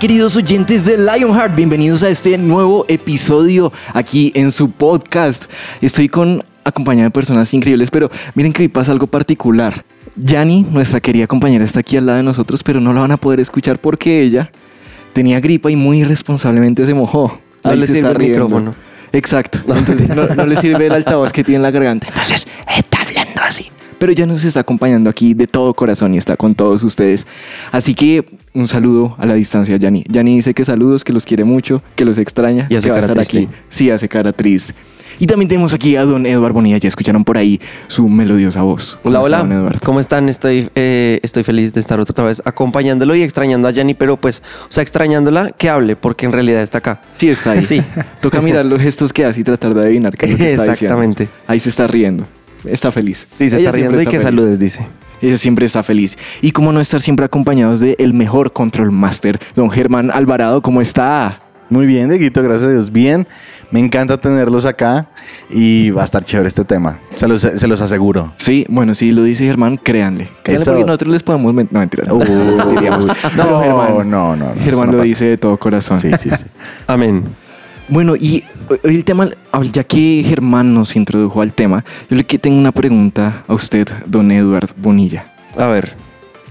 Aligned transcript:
queridos 0.00 0.34
oyentes 0.34 0.86
de 0.86 0.96
Lionheart, 0.96 1.54
bienvenidos 1.54 2.02
a 2.02 2.08
este 2.08 2.38
nuevo 2.38 2.86
episodio 2.88 3.70
aquí 3.92 4.32
en 4.34 4.50
su 4.50 4.70
podcast. 4.70 5.44
Estoy 5.82 6.08
con 6.08 6.42
acompañada 6.64 7.08
de 7.08 7.10
personas 7.10 7.52
increíbles, 7.52 7.90
pero 7.90 8.10
miren 8.34 8.54
que 8.54 8.62
hoy 8.62 8.68
pasa 8.68 8.92
algo 8.92 9.06
particular. 9.06 9.84
Yani, 10.16 10.66
nuestra 10.70 11.00
querida 11.00 11.26
compañera, 11.26 11.66
está 11.66 11.80
aquí 11.80 11.98
al 11.98 12.06
lado 12.06 12.16
de 12.16 12.22
nosotros, 12.22 12.62
pero 12.62 12.80
no 12.80 12.94
la 12.94 13.02
van 13.02 13.10
a 13.10 13.18
poder 13.18 13.40
escuchar 13.40 13.78
porque 13.78 14.22
ella 14.22 14.50
tenía 15.12 15.38
gripa 15.38 15.70
y 15.70 15.76
muy 15.76 15.98
irresponsablemente 15.98 16.86
se 16.86 16.94
mojó. 16.94 17.38
No 17.62 17.74
le 17.74 17.86
sirve 17.86 18.08
el 18.08 18.14
riendo. 18.14 18.44
micrófono. 18.44 18.74
Exacto. 19.12 19.58
Entonces 19.68 20.08
no, 20.08 20.26
no 20.34 20.46
le 20.46 20.56
sirve 20.56 20.86
el 20.86 20.92
altavoz 20.92 21.30
que 21.30 21.44
tiene 21.44 21.56
en 21.56 21.62
la 21.62 21.70
garganta. 21.70 22.06
Entonces 22.08 22.48
está 22.74 23.02
hablando 23.02 23.42
así. 23.42 23.70
Pero 23.98 24.12
ya 24.12 24.24
nos 24.24 24.42
está 24.46 24.60
acompañando 24.60 25.10
aquí 25.10 25.34
de 25.34 25.46
todo 25.46 25.74
corazón 25.74 26.14
y 26.14 26.16
está 26.16 26.38
con 26.38 26.54
todos 26.54 26.84
ustedes. 26.84 27.26
Así 27.70 27.94
que 27.94 28.24
un 28.52 28.68
saludo 28.68 29.14
a 29.18 29.26
la 29.26 29.34
distancia, 29.34 29.76
Yani. 29.76 30.04
Yani 30.08 30.36
dice 30.36 30.54
que 30.54 30.64
saludos, 30.64 31.04
que 31.04 31.12
los 31.12 31.24
quiere 31.24 31.44
mucho, 31.44 31.82
que 31.94 32.04
los 32.04 32.18
extraña, 32.18 32.66
Y 32.70 32.76
hace 32.76 32.88
que 32.88 32.92
va 32.92 32.96
a 32.98 33.00
estar 33.00 33.16
triste. 33.16 33.38
aquí. 33.38 33.48
Sí, 33.68 33.90
hace 33.90 34.08
cara 34.08 34.32
triste. 34.32 34.74
Y 35.18 35.26
también 35.26 35.48
tenemos 35.50 35.74
aquí 35.74 35.96
a 35.96 36.04
don 36.06 36.24
Eduardo 36.24 36.54
Bonilla. 36.54 36.78
Ya 36.78 36.88
escucharon 36.88 37.24
por 37.24 37.36
ahí 37.36 37.60
su 37.88 38.08
melodiosa 38.08 38.62
voz. 38.62 38.98
¿Cómo 39.02 39.18
Hola, 39.18 39.36
está, 39.36 39.42
hola. 39.42 39.56
don? 39.58 39.72
¿Cómo 39.84 40.00
están? 40.00 40.30
Estoy, 40.30 40.70
eh, 40.74 41.20
estoy 41.22 41.42
feliz 41.42 41.74
de 41.74 41.80
estar 41.80 42.00
otra 42.00 42.24
vez 42.24 42.40
acompañándolo 42.46 43.14
y 43.14 43.22
extrañando 43.22 43.68
a 43.68 43.72
Jenny, 43.72 43.92
pero 43.92 44.16
pues, 44.16 44.42
o 44.62 44.72
sea, 44.72 44.82
extrañándola 44.82 45.50
que 45.50 45.68
hable, 45.68 45.94
porque 45.94 46.24
en 46.24 46.32
realidad 46.32 46.62
está 46.62 46.78
acá. 46.78 47.02
Sí, 47.18 47.28
está 47.28 47.50
ahí. 47.52 47.62
Sí. 47.66 47.82
Toca 48.22 48.40
mirar 48.40 48.64
los 48.64 48.80
gestos 48.80 49.12
que 49.12 49.26
hace 49.26 49.40
y 49.40 49.44
tratar 49.44 49.74
de 49.74 49.82
adivinar 49.82 50.16
qué 50.16 50.24
es 50.26 50.32
lo 50.32 50.38
que 50.38 50.52
está 50.52 50.62
diciendo. 50.70 50.72
Exactamente. 50.72 51.28
Ahí 51.46 51.60
se 51.60 51.68
está 51.68 51.86
riendo. 51.86 52.26
Está 52.64 52.90
feliz. 52.90 53.18
Sí, 53.30 53.50
se 53.50 53.56
Ella 53.56 53.68
está 53.68 53.72
riendo 53.72 54.00
y 54.00 54.04
que 54.06 54.10
feliz. 54.12 54.22
saludes, 54.22 54.58
dice. 54.58 54.86
Ella 55.22 55.36
siempre 55.36 55.66
está 55.66 55.82
feliz. 55.82 56.16
Y 56.40 56.52
cómo 56.52 56.72
no 56.72 56.80
estar 56.80 57.00
siempre 57.00 57.24
acompañados 57.26 57.80
de 57.80 57.96
el 57.98 58.14
mejor 58.14 58.52
control 58.52 58.90
master, 58.92 59.38
don 59.54 59.70
Germán 59.70 60.10
Alvarado. 60.10 60.62
¿Cómo 60.62 60.80
está? 60.80 61.40
Muy 61.68 61.86
bien, 61.86 62.08
Dieguito, 62.08 62.42
gracias 62.42 62.68
a 62.68 62.72
Dios. 62.72 62.90
Bien, 62.90 63.28
me 63.70 63.78
encanta 63.78 64.20
tenerlos 64.20 64.66
acá 64.66 65.08
y 65.48 65.90
va 65.90 66.02
a 66.02 66.04
estar 66.04 66.24
chévere 66.24 66.48
este 66.48 66.64
tema. 66.64 66.98
Se 67.14 67.28
los, 67.28 67.42
se 67.42 67.66
los 67.68 67.80
aseguro. 67.80 68.32
Sí, 68.38 68.66
bueno, 68.68 68.92
si 68.92 69.12
lo 69.12 69.22
dice 69.22 69.44
Germán, 69.44 69.76
créanle. 69.76 70.26
Créanle 70.42 70.62
Eso. 70.62 70.72
porque 70.72 70.84
nosotros 70.84 71.12
les 71.12 71.22
podemos... 71.22 71.54
men- 71.54 71.68
No, 71.70 71.78
mentira. 71.78 72.12
Uh, 72.12 72.70
Diríamos. 72.70 73.06
no, 73.06 73.14
Pero 73.36 73.60
Germán, 73.60 74.10
no, 74.10 74.34
no, 74.36 74.36
no, 74.36 74.60
Germán 74.60 74.86
no 74.86 74.92
lo 74.92 74.98
pasa. 74.98 75.08
dice 75.08 75.24
de 75.26 75.38
todo 75.38 75.56
corazón. 75.58 76.00
Sí, 76.00 76.10
sí, 76.18 76.30
sí. 76.30 76.44
Amén. 76.88 77.36
Bueno, 77.90 78.14
y 78.14 78.44
hoy 78.84 78.94
el 78.94 79.04
tema, 79.04 79.28
ya 79.72 79.82
que 79.82 80.24
Germán 80.24 80.72
nos 80.72 80.94
introdujo 80.94 81.42
al 81.42 81.52
tema, 81.52 81.84
yo 82.08 82.16
le 82.16 82.22
tengo 82.22 82.56
una 82.56 82.70
pregunta 82.70 83.42
a 83.48 83.52
usted, 83.52 83.88
don 84.06 84.30
Eduard 84.30 84.70
Bonilla. 84.76 85.26
A 85.58 85.66
ver. 85.66 85.96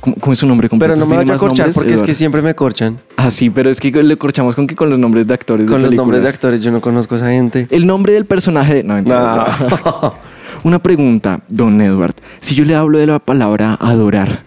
¿Cómo, 0.02 0.18
cómo 0.18 0.34
es 0.34 0.40
su 0.40 0.46
nombre 0.46 0.68
completo? 0.68 0.94
Pero 0.94 1.00
no 1.00 1.06
me 1.06 1.16
¿Tiene 1.16 1.32
vaya 1.32 1.36
a 1.36 1.40
corchar 1.40 1.68
nombres, 1.68 1.76
porque 1.76 1.94
es 1.94 2.04
que 2.04 2.14
siempre 2.14 2.42
me 2.42 2.56
corchan. 2.56 2.98
Ah, 3.16 3.32
sí, 3.32 3.50
pero 3.50 3.70
es 3.70 3.80
que 3.80 3.92
le 3.92 4.18
corchamos 4.18 4.54
con 4.56 4.68
que 4.68 4.76
con 4.76 4.90
los 4.90 5.00
nombres 5.00 5.28
de 5.28 5.34
actores 5.34 5.66
de 5.66 5.72
Con 5.72 5.82
los 5.82 5.94
nombres 5.94 6.24
de 6.24 6.30
actores, 6.30 6.62
yo 6.62 6.72
no 6.72 6.82
conozco 6.82 7.16
a 7.16 7.20
esa 7.20 7.30
gente. 7.30 7.68
El 7.70 7.88
nombre 7.88 8.12
del 8.12 8.26
personaje 8.26 8.76
de... 8.76 8.84
No, 8.84 8.96
mentira. 8.96 9.58
No. 9.60 10.16
Una 10.64 10.80
pregunta, 10.80 11.40
don 11.48 11.80
Edward. 11.80 12.16
Si 12.42 12.54
yo 12.54 12.66
le 12.66 12.76
hablo 12.76 12.98
de 12.98 13.08
la 13.08 13.20
palabra 13.20 13.78
adorar, 13.80 14.44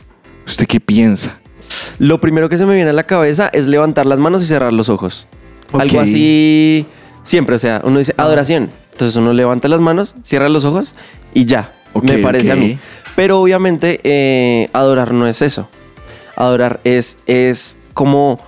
¿usted 0.47 0.67
qué 0.67 0.79
piensa? 0.79 1.39
Lo 1.99 2.21
primero 2.21 2.51
que 2.51 2.59
se 2.59 2.67
me 2.67 2.75
viene 2.75 2.91
a 2.91 2.95
la 2.95 3.05
cabeza 3.05 3.49
es 3.53 3.67
levantar 3.67 4.05
las 4.05 4.19
manos 4.19 4.43
y 4.43 4.47
cerrar 4.47 4.75
los 4.75 4.91
ojos. 4.91 5.27
Algo 5.73 6.01
así 6.01 6.87
siempre, 7.23 7.57
o 7.57 7.59
sea, 7.59 7.81
uno 7.85 7.99
dice 7.99 8.15
adoración. 8.17 8.71
Entonces 8.93 9.17
uno 9.17 9.33
levanta 9.33 9.69
las 9.69 9.81
manos, 9.81 10.17
cierra 10.23 10.49
los 10.49 10.65
ojos 10.65 10.95
y 11.35 11.47
ya. 11.47 11.73
Me 12.03 12.19
parece 12.19 12.53
a 12.53 12.57
mí. 12.57 12.79
Pero 13.17 13.41
obviamente 13.41 14.01
eh, 14.05 14.69
adorar 14.73 15.13
no 15.13 15.27
es 15.27 15.43
eso. 15.43 15.69
Adorar 16.37 16.81
es, 16.85 17.19
es 17.27 17.77
como, 17.95 18.39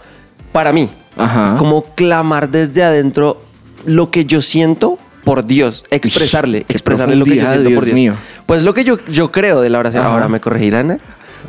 para 0.53 0.73
mí, 0.73 0.91
Ajá. 1.17 1.45
es 1.47 1.55
como 1.55 1.83
clamar 1.95 2.51
desde 2.51 2.83
adentro 2.83 3.43
lo 3.85 4.11
que 4.11 4.25
yo 4.25 4.41
siento 4.41 4.99
por 5.25 5.47
Dios, 5.47 5.85
expresarle, 5.91 6.67
expresarle 6.69 7.17
lo 7.17 7.25
que 7.25 7.37
yo 7.37 7.49
siento 7.49 7.71
por 7.75 7.85
Dios 7.85 7.95
mío. 7.95 8.15
Pues 8.47 8.63
lo 8.63 8.75
que 8.75 8.85
yo, 8.85 8.99
yo 9.07 9.31
creo 9.33 9.61
de 9.61 9.71
la 9.71 9.79
oración. 9.79 10.03
Ajá. 10.05 10.13
Ahora 10.13 10.29
me 10.29 10.41
corregirán, 10.41 10.93
¿eh? 10.93 10.99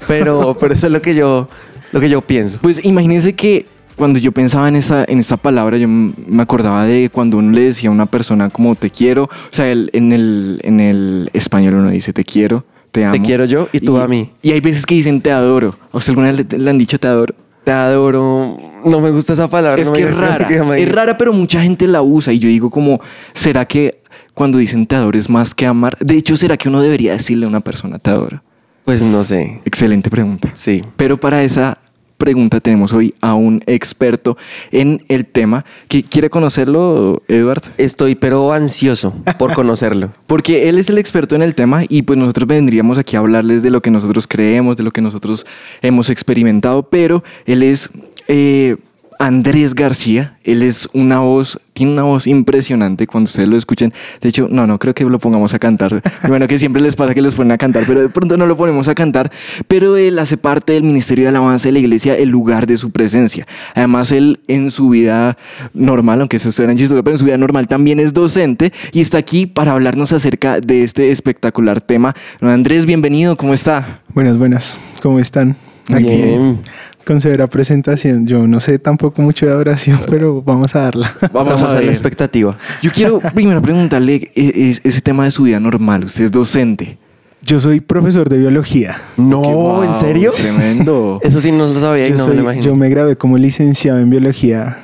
pero, 0.07 0.57
pero 0.59 0.73
eso 0.73 0.87
es 0.87 0.93
lo 0.93 1.01
que 1.01 1.15
yo, 1.15 1.47
lo 1.91 1.99
que 1.99 2.09
yo 2.09 2.21
pienso. 2.21 2.59
Pues 2.61 2.83
imagínense 2.83 3.33
que 3.35 3.65
cuando 3.95 4.19
yo 4.19 4.31
pensaba 4.31 4.67
en 4.67 4.75
esta, 4.75 5.05
en 5.07 5.19
esta 5.19 5.37
palabra, 5.37 5.77
yo 5.77 5.87
me 5.87 6.41
acordaba 6.41 6.85
de 6.85 7.09
cuando 7.09 7.37
uno 7.37 7.51
le 7.51 7.61
decía 7.61 7.89
a 7.89 7.93
una 7.93 8.05
persona 8.05 8.49
como 8.49 8.75
te 8.75 8.89
quiero. 8.89 9.23
O 9.25 9.29
sea, 9.51 9.69
el- 9.71 9.89
en, 9.93 10.11
el, 10.13 10.59
en 10.63 10.79
el 10.79 11.29
español 11.33 11.75
uno 11.75 11.89
dice 11.89 12.11
te 12.13 12.23
quiero, 12.23 12.65
te 12.91 13.05
amo. 13.05 13.13
Te 13.13 13.21
quiero 13.21 13.45
yo 13.45 13.69
y 13.71 13.79
tú 13.79 13.97
a 13.97 14.07
mí. 14.07 14.31
Y 14.41 14.51
hay 14.51 14.59
veces 14.61 14.85
que 14.85 14.95
dicen 14.95 15.21
te 15.21 15.31
adoro. 15.31 15.75
¿A 15.93 15.97
usted 15.97 16.11
alguna 16.11 16.31
vez 16.31 16.45
le, 16.51 16.57
le 16.59 16.69
han 16.69 16.77
dicho 16.77 16.99
te 16.99 17.07
adoro? 17.07 17.33
Te 17.63 17.71
adoro. 17.71 18.57
No 18.85 18.99
me 18.99 19.09
gusta 19.11 19.33
esa 19.33 19.49
palabra. 19.49 19.81
Es 19.81 19.87
no 19.87 19.93
que 19.95 20.03
es 20.03 20.17
rara. 20.17 20.47
que 20.47 20.55
Es 20.83 20.91
rara, 20.91 21.17
pero 21.17 21.33
mucha 21.33 21.61
gente 21.61 21.87
la 21.87 22.01
usa. 22.03 22.31
Y 22.33 22.39
yo 22.39 22.47
digo 22.47 22.69
como, 22.69 23.01
¿será 23.33 23.65
que 23.65 24.01
cuando 24.33 24.57
dicen 24.59 24.85
te 24.85 24.95
adoro 24.95 25.17
es 25.17 25.29
más 25.29 25.55
que 25.55 25.65
amar? 25.65 25.97
De 25.99 26.15
hecho, 26.15 26.37
¿será 26.37 26.57
que 26.57 26.69
uno 26.69 26.81
debería 26.81 27.13
decirle 27.13 27.45
a 27.45 27.49
una 27.49 27.61
persona 27.61 27.97
te 27.97 28.11
adoro? 28.11 28.41
Pues 28.83 29.01
no 29.01 29.23
sé. 29.23 29.61
Excelente 29.65 30.11
pregunta. 30.11 30.51
Sí. 30.53 30.83
Pero 30.95 31.19
para 31.19 31.41
esa 31.41 31.79
pregunta 32.17 32.59
tenemos 32.59 32.93
hoy 32.93 33.13
a 33.21 33.33
un 33.33 33.61
experto 33.67 34.37
en 34.71 35.03
el 35.09 35.25
tema. 35.25 35.65
que 35.87 36.03
¿Quiere 36.03 36.29
conocerlo, 36.29 37.21
Edward? 37.27 37.63
Estoy 37.77 38.15
pero 38.15 38.53
ansioso 38.53 39.13
por 39.37 39.53
conocerlo. 39.55 40.11
Porque 40.27 40.69
él 40.69 40.77
es 40.77 40.89
el 40.89 40.97
experto 40.97 41.35
en 41.35 41.41
el 41.41 41.55
tema 41.55 41.83
y 41.87 42.03
pues 42.03 42.17
nosotros 42.17 42.47
vendríamos 42.47 42.97
aquí 42.97 43.15
a 43.15 43.19
hablarles 43.19 43.63
de 43.63 43.71
lo 43.71 43.81
que 43.81 43.91
nosotros 43.91 44.27
creemos, 44.27 44.77
de 44.77 44.83
lo 44.83 44.91
que 44.91 45.01
nosotros 45.01 45.45
hemos 45.81 46.09
experimentado, 46.09 46.83
pero 46.83 47.23
él 47.45 47.63
es 47.63 47.89
eh, 48.27 48.77
Andrés 49.19 49.75
García, 49.75 50.37
él 50.43 50.61
es 50.61 50.89
una 50.93 51.19
voz, 51.19 51.59
tiene 51.73 51.93
una 51.93 52.03
voz 52.03 52.27
impresionante 52.27 53.07
cuando 53.07 53.27
ustedes 53.27 53.47
lo 53.47 53.57
escuchen. 53.57 53.93
De 54.21 54.29
hecho, 54.29 54.47
no, 54.49 54.67
no 54.67 54.79
creo 54.79 54.93
que 54.93 55.03
lo 55.03 55.19
pongamos 55.19 55.53
a 55.53 55.59
cantar. 55.59 56.01
Bueno, 56.27 56.47
que 56.47 56.57
siempre 56.57 56.81
les 56.81 56.95
pasa 56.95 57.13
que 57.13 57.21
los 57.21 57.35
ponen 57.35 57.51
a 57.51 57.57
cantar, 57.57 57.83
pero 57.87 58.01
de 58.01 58.09
pronto 58.09 58.37
no 58.37 58.45
lo 58.45 58.57
ponemos 58.57 58.87
a 58.87 58.95
cantar. 58.95 59.31
Pero 59.67 59.97
él 59.97 60.19
hace 60.19 60.37
parte 60.37 60.73
del 60.73 60.83
Ministerio 60.83 61.25
de 61.25 61.29
Alabanza 61.29 61.67
de 61.67 61.73
la 61.73 61.79
Iglesia, 61.79 62.15
el 62.15 62.29
lugar 62.29 62.67
de 62.67 62.77
su 62.77 62.91
presencia. 62.91 63.47
Además, 63.73 64.11
él 64.11 64.39
en 64.47 64.71
su 64.71 64.89
vida 64.89 65.37
normal, 65.73 66.21
aunque 66.21 66.37
eso 66.37 66.51
suena 66.51 66.75
chistoso, 66.75 67.03
pero 67.03 67.15
en 67.15 67.19
su 67.19 67.25
vida 67.25 67.37
normal 67.37 67.67
también 67.67 67.99
es 67.99 68.13
docente 68.13 68.73
y 68.91 69.01
está 69.01 69.17
aquí 69.17 69.45
para 69.45 69.73
hablarnos 69.73 70.13
acerca 70.13 70.59
de 70.59 70.83
este 70.83 71.11
espectacular 71.11 71.81
tema. 71.81 72.15
Andrés, 72.41 72.85
bienvenido, 72.85 73.37
¿cómo 73.37 73.53
está? 73.53 73.99
Buenas, 74.13 74.37
buenas. 74.37 74.79
¿Cómo 75.01 75.19
están? 75.19 75.55
Bien. 75.87 76.59
Con 77.05 77.21
severa 77.21 77.47
presentación. 77.47 78.25
Yo 78.27 78.45
no 78.47 78.59
sé 78.59 78.79
tampoco 78.79 79.21
mucho 79.21 79.45
de 79.45 79.51
adoración, 79.53 79.99
pero 80.09 80.41
vamos 80.41 80.75
a 80.75 80.81
darla. 80.81 81.11
Vamos 81.31 81.53
Estamos 81.53 81.73
a 81.73 81.75
ver. 81.75 81.85
la 81.85 81.91
expectativa. 81.91 82.57
Yo 82.81 82.91
quiero 82.91 83.19
primero 83.33 83.61
preguntarle 83.61 84.29
eh, 84.35 84.51
es- 84.69 84.81
ese 84.83 85.01
tema 85.01 85.23
de 85.23 85.31
su 85.31 85.43
vida 85.43 85.59
normal. 85.59 86.03
Usted 86.03 86.25
es 86.25 86.31
docente. 86.31 86.97
Yo 87.43 87.59
soy 87.59 87.79
profesor 87.79 88.27
de 88.27 88.39
biología. 88.39 88.97
No, 89.17 89.41
wow, 89.41 89.83
¿en 89.83 89.93
serio? 89.93 90.31
Tremendo. 90.35 91.19
Eso 91.23 91.39
sí 91.39 91.51
no 91.51 91.67
lo 91.67 91.79
sabía 91.79 92.07
y 92.07 92.11
Yo, 92.11 92.17
no 92.17 92.27
me 92.29 92.33
lo 92.35 92.41
imagino. 92.41 92.65
yo 92.65 92.75
me 92.75 92.89
gradué 92.89 93.15
como 93.17 93.37
licenciado 93.37 93.99
en 93.99 94.09
biología 94.09 94.77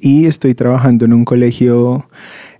y 0.00 0.26
estoy 0.26 0.54
trabajando 0.54 1.04
en 1.04 1.12
un 1.12 1.24
colegio 1.24 2.08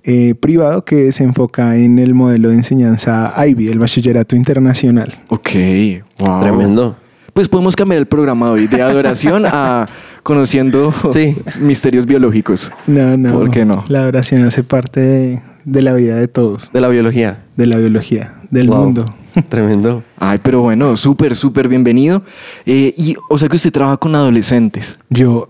eh, 0.04 0.36
privado 0.36 0.84
que 0.84 1.10
se 1.10 1.24
enfoca 1.24 1.76
en 1.76 1.98
el 1.98 2.14
modelo 2.14 2.50
de 2.50 2.54
enseñanza 2.54 3.34
IB, 3.46 3.70
el 3.72 3.80
Bachillerato 3.80 4.36
Internacional. 4.36 5.22
ok, 5.28 5.50
wow. 6.20 6.40
Tremendo. 6.40 6.96
Pues 7.34 7.48
podemos 7.48 7.76
cambiar 7.76 7.98
el 7.98 8.06
programa 8.06 8.46
de 8.46 8.52
hoy 8.52 8.66
de 8.66 8.82
adoración 8.82 9.44
a 9.46 9.86
conociendo 10.22 10.92
Sí. 11.12 11.36
misterios 11.60 12.06
biológicos. 12.06 12.72
No, 12.86 13.16
no. 13.16 13.32
¿Por 13.32 13.50
qué 13.50 13.64
no? 13.64 13.84
La 13.88 14.00
adoración 14.00 14.44
hace 14.44 14.64
parte 14.64 15.00
de, 15.00 15.42
de 15.64 15.82
la 15.82 15.92
vida 15.94 16.16
de 16.16 16.28
todos, 16.28 16.70
De 16.72 16.80
la 16.80 16.88
biología. 16.88 17.44
de 17.56 17.66
la 17.66 17.76
biología, 17.76 18.34
del 18.50 18.68
Wow. 18.68 18.78
mundo. 18.84 19.04
Tremendo. 19.48 20.02
Ay, 20.18 20.38
pero 20.42 20.62
bueno, 20.62 20.96
súper, 20.96 21.36
súper 21.36 21.68
bienvenido. 21.68 22.22
Eh, 22.66 22.94
y, 22.96 23.14
o 23.30 23.38
sea 23.38 23.48
que 23.48 23.56
usted 23.56 23.70
trabaja 23.72 23.98
con 23.98 24.14
adolescentes. 24.14 24.96
Yo 25.10 25.48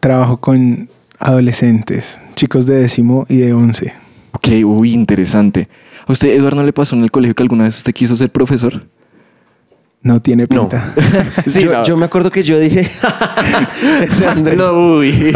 trabajo 0.00 0.38
con 0.38 0.88
adolescentes, 1.20 2.20
chicos 2.34 2.66
de 2.66 2.76
décimo 2.80 3.26
y 3.28 3.36
de 3.38 3.52
once. 3.54 3.92
Ok, 4.32 4.48
uy, 4.64 4.92
interesante. 4.92 5.68
¿A 6.06 6.12
usted, 6.12 6.30
Eduardo, 6.30 6.56
no 6.56 6.62
le 6.66 6.72
pasó 6.72 6.96
en 6.96 7.02
el 7.04 7.10
colegio 7.10 7.34
que 7.34 7.42
alguna 7.42 7.64
vez 7.64 7.76
usted 7.76 7.92
quiso 7.92 8.16
ser 8.16 8.30
profesor? 8.30 8.82
No 10.00 10.22
tiene 10.22 10.46
pinta. 10.46 10.94
Sí, 11.46 11.62
yo, 11.62 11.72
no. 11.72 11.82
yo 11.82 11.96
me 11.96 12.06
acuerdo 12.06 12.30
que 12.30 12.42
yo 12.42 12.58
dije. 12.58 12.88
Ese 14.02 14.26
Andrés. 14.26 14.56
No, 14.56 14.72
uy. 14.98 15.32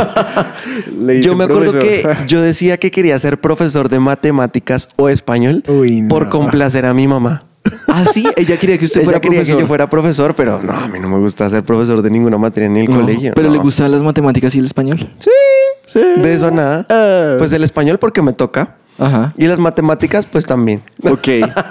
Le 1.04 1.20
Yo 1.22 1.34
me 1.36 1.44
acuerdo 1.44 1.72
profesor. 1.72 2.16
que 2.16 2.26
yo 2.26 2.40
decía 2.40 2.76
que 2.78 2.90
quería 2.90 3.18
ser 3.18 3.40
profesor 3.40 3.88
de 3.88 3.98
matemáticas 3.98 4.88
o 4.96 5.08
español 5.08 5.62
Uy, 5.68 6.02
no. 6.02 6.08
por 6.08 6.28
complacer 6.28 6.86
a 6.86 6.94
mi 6.94 7.08
mamá. 7.08 7.44
Ah, 7.88 8.04
sí, 8.12 8.24
ella 8.36 8.56
quería 8.56 8.76
que 8.78 8.84
usted 8.86 9.00
Ella 9.00 9.04
fuera 9.04 9.20
quería 9.20 9.38
profesor. 9.40 9.56
que 9.56 9.62
yo 9.62 9.66
fuera 9.68 9.88
profesor, 9.90 10.34
pero 10.34 10.60
no, 10.62 10.72
a 10.72 10.88
mí 10.88 10.98
no 10.98 11.08
me 11.08 11.18
gusta 11.18 11.48
ser 11.48 11.64
profesor 11.64 12.02
de 12.02 12.10
ninguna 12.10 12.36
materia 12.38 12.66
en 12.66 12.76
el 12.76 12.90
No, 12.90 13.00
colegio. 13.00 13.32
Pero 13.34 13.48
no. 13.48 13.54
le 13.54 13.60
gustaban 13.60 13.92
las 13.92 14.02
matemáticas 14.02 14.54
y 14.54 14.58
el 14.58 14.64
español. 14.64 15.10
Sí, 15.86 16.00
De 16.16 16.32
eso 16.32 16.46
a 16.46 16.50
nada. 16.50 17.36
Pues 17.38 17.52
el 17.52 17.62
español 17.64 17.98
porque 17.98 18.20
me 18.22 18.32
toca. 18.32 18.76
Ajá. 18.98 19.32
Y 19.36 19.46
las 19.46 19.58
matemáticas, 19.58 20.26
pues 20.26 20.46
también. 20.46 20.82
Ok. 21.02 21.28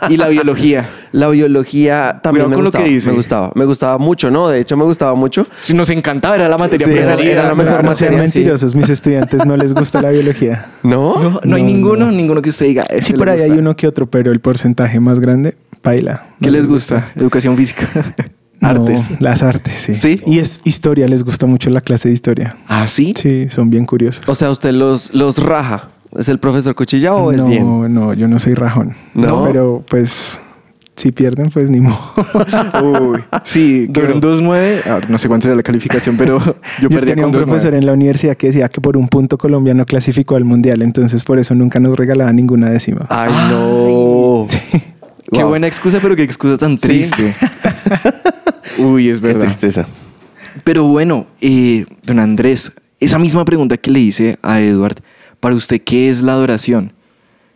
Y 0.09 0.17
la 0.17 0.27
biología. 0.27 0.89
La 1.13 1.27
biología 1.27 2.21
también 2.23 2.45
Cuidado 2.45 2.49
me 2.49 2.55
lo 2.57 2.63
gustaba. 2.69 2.85
que 2.85 2.89
dice. 2.91 3.09
Me 3.09 3.15
gustaba. 3.15 3.51
Me 3.55 3.65
gustaba 3.65 3.97
mucho, 3.97 4.31
¿no? 4.31 4.47
De 4.47 4.59
hecho, 4.61 4.77
me 4.77 4.85
gustaba 4.85 5.13
mucho. 5.13 5.45
Si 5.61 5.73
nos 5.73 5.89
encantaba, 5.89 6.35
era 6.35 6.47
la 6.47 6.57
materia 6.57 6.85
Sí, 6.87 6.93
era- 6.93 7.15
era 7.15 7.47
la 7.49 7.55
mejor 7.55 7.83
no 7.83 7.93
sean 7.95 8.11
materia, 8.13 8.31
sí. 8.31 8.39
mentirosos, 8.39 8.75
mis 8.75 8.89
estudiantes 8.89 9.45
no 9.45 9.57
les 9.57 9.73
gusta 9.73 10.01
la 10.01 10.09
biología. 10.11 10.67
¿No? 10.83 11.21
No, 11.21 11.41
no 11.43 11.55
hay 11.57 11.63
No, 11.63 11.67
ninguno, 11.67 12.05
no. 12.05 12.11
ninguno 12.13 12.41
que 12.41 12.49
usted 12.49 12.65
diga. 12.67 12.83
Sí, 13.01 13.13
por 13.13 13.29
ahí 13.29 13.41
hay 13.41 13.51
uno 13.51 13.75
que 13.75 13.87
otro, 13.87 14.09
pero 14.09 14.31
el 14.31 14.39
porcentaje 14.39 14.99
más 15.01 15.19
grande, 15.19 15.55
paila. 15.81 16.27
¿Qué 16.41 16.49
les 16.49 16.67
gusta? 16.67 17.11
Educación 17.15 17.57
física. 17.57 17.89
No, 18.61 18.69
Artes. 18.69 19.09
las 19.19 19.41
artes, 19.43 19.73
sí. 19.73 19.95
¿Sí? 19.95 20.21
Y 20.25 20.39
es 20.39 20.61
historia, 20.63 21.07
les 21.07 21.23
gusta 21.25 21.45
mucho 21.45 21.69
la 21.71 21.81
clase 21.81 22.07
de 22.09 22.13
historia. 22.13 22.57
¿Ah, 22.67 22.87
sí? 22.87 23.13
Sí, 23.17 23.47
son 23.49 23.69
bien 23.69 23.85
curiosos. 23.85 24.29
O 24.29 24.35
sea, 24.35 24.49
usted 24.51 24.71
los, 24.71 25.13
los 25.13 25.39
raja. 25.43 25.89
¿Es 26.17 26.29
el 26.29 26.39
profesor 26.39 26.75
Cuchilla 26.75 27.13
o 27.15 27.31
es 27.31 27.37
no, 27.37 27.45
bien? 27.47 27.93
no, 27.93 28.13
yo 28.13 28.27
no 28.27 28.37
soy 28.39 28.53
rajón. 28.53 28.95
¿No? 29.13 29.43
pero 29.43 29.83
pues 29.89 30.39
si 30.95 31.11
pierden, 31.11 31.49
pues 31.49 31.71
ni 31.71 31.79
modo. 31.79 31.97
Uy, 33.13 33.19
sí, 33.43 33.85
en 33.87 33.93
2.9. 34.21 34.87
Ahora, 34.87 35.07
no 35.09 35.17
sé 35.17 35.27
cuánto 35.29 35.47
era 35.47 35.55
la 35.55 35.63
calificación, 35.63 36.17
pero 36.17 36.37
yo, 36.43 36.55
Yo, 36.81 36.89
perdí 36.89 37.07
tenía 37.11 37.23
con 37.23 37.33
un 37.35 37.41
2.9. 37.41 37.45
profesor 37.45 37.73
en 37.73 37.85
la 37.85 37.93
universidad 37.93 38.35
que 38.35 38.47
decía 38.47 38.67
que 38.69 38.81
por 38.81 38.97
un 38.97 39.07
punto 39.07 39.37
Colombia 39.37 39.73
no 39.73 39.85
clasificó 39.85 40.35
al 40.35 40.43
mundial, 40.45 40.81
entonces 40.81 41.23
por 41.23 41.39
eso 41.39 41.55
nunca 41.55 41.79
nos 41.79 41.97
regalaba 41.97 42.31
ninguna 42.33 42.69
décima. 42.69 43.05
Ay, 43.09 43.31
no. 43.49 44.45
Qué 45.31 45.39
Wow. 45.39 45.47
buena 45.49 45.67
excusa, 45.67 45.99
pero 46.01 46.15
qué 46.15 46.23
excusa 46.23 46.57
tan 46.57 46.77
Sí. 46.77 46.87
triste. 46.89 47.33
Uy, 48.79 49.09
es 49.09 49.19
Qué 49.19 49.27
verdad. 49.27 49.45
tristeza. 49.45 49.87
Pero 50.65 50.83
bueno, 50.83 51.27
eh, 51.39 51.85
don 52.03 52.19
Andrés, 52.19 52.71
esa 52.99 53.17
misma 53.17 53.45
pregunta 53.45 53.77
que 53.77 53.89
le 53.91 53.99
hice 54.01 54.37
a 54.43 54.59
Edward, 54.59 54.97
para 55.41 55.55
usted, 55.55 55.81
¿qué 55.81 56.09
es 56.09 56.21
la 56.21 56.33
adoración? 56.33 56.93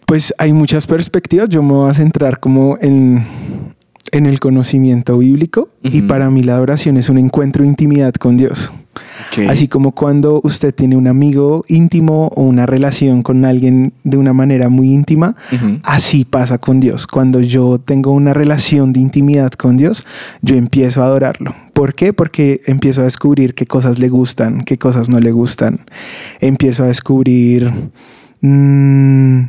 Pues 0.05 0.33
hay 0.37 0.51
muchas 0.51 0.85
perspectivas. 0.85 1.47
Yo 1.47 1.63
me 1.63 1.73
voy 1.73 1.89
a 1.89 1.93
centrar 1.93 2.39
como 2.39 2.77
en, 2.81 3.23
en 4.11 4.25
el 4.25 4.39
conocimiento 4.39 5.17
bíblico 5.19 5.69
y 5.81 6.01
para 6.01 6.29
mí 6.29 6.43
la 6.43 6.55
adoración 6.55 6.97
es 6.97 7.09
un 7.09 7.17
encuentro 7.17 7.63
de 7.63 7.69
intimidad 7.69 8.13
con 8.15 8.35
Dios. 8.35 8.73
Así 9.49 9.67
como 9.67 9.91
cuando 9.91 10.39
usted 10.43 10.73
tiene 10.73 10.95
un 10.95 11.07
amigo 11.07 11.65
íntimo 11.67 12.27
o 12.35 12.43
una 12.43 12.65
relación 12.65 13.21
con 13.21 13.43
alguien 13.43 13.93
de 14.03 14.17
una 14.17 14.33
manera 14.33 14.69
muy 14.69 14.91
íntima, 14.91 15.35
así 15.83 16.25
pasa 16.25 16.57
con 16.57 16.79
Dios. 16.79 17.07
Cuando 17.07 17.41
yo 17.41 17.79
tengo 17.79 18.11
una 18.11 18.33
relación 18.33 18.93
de 18.93 19.01
intimidad 19.01 19.51
con 19.51 19.77
Dios, 19.77 20.05
yo 20.41 20.55
empiezo 20.55 21.03
a 21.03 21.07
adorarlo. 21.07 21.53
¿Por 21.73 21.93
qué? 21.93 22.13
Porque 22.13 22.61
empiezo 22.65 23.01
a 23.01 23.03
descubrir 23.05 23.53
qué 23.53 23.65
cosas 23.65 23.99
le 23.99 24.07
gustan, 24.07 24.63
qué 24.63 24.77
cosas 24.77 25.09
no 25.09 25.19
le 25.19 25.31
gustan. 25.31 25.81
Empiezo 26.39 26.83
a 26.83 26.87
descubrir 26.87 27.69
mm, 28.39 29.43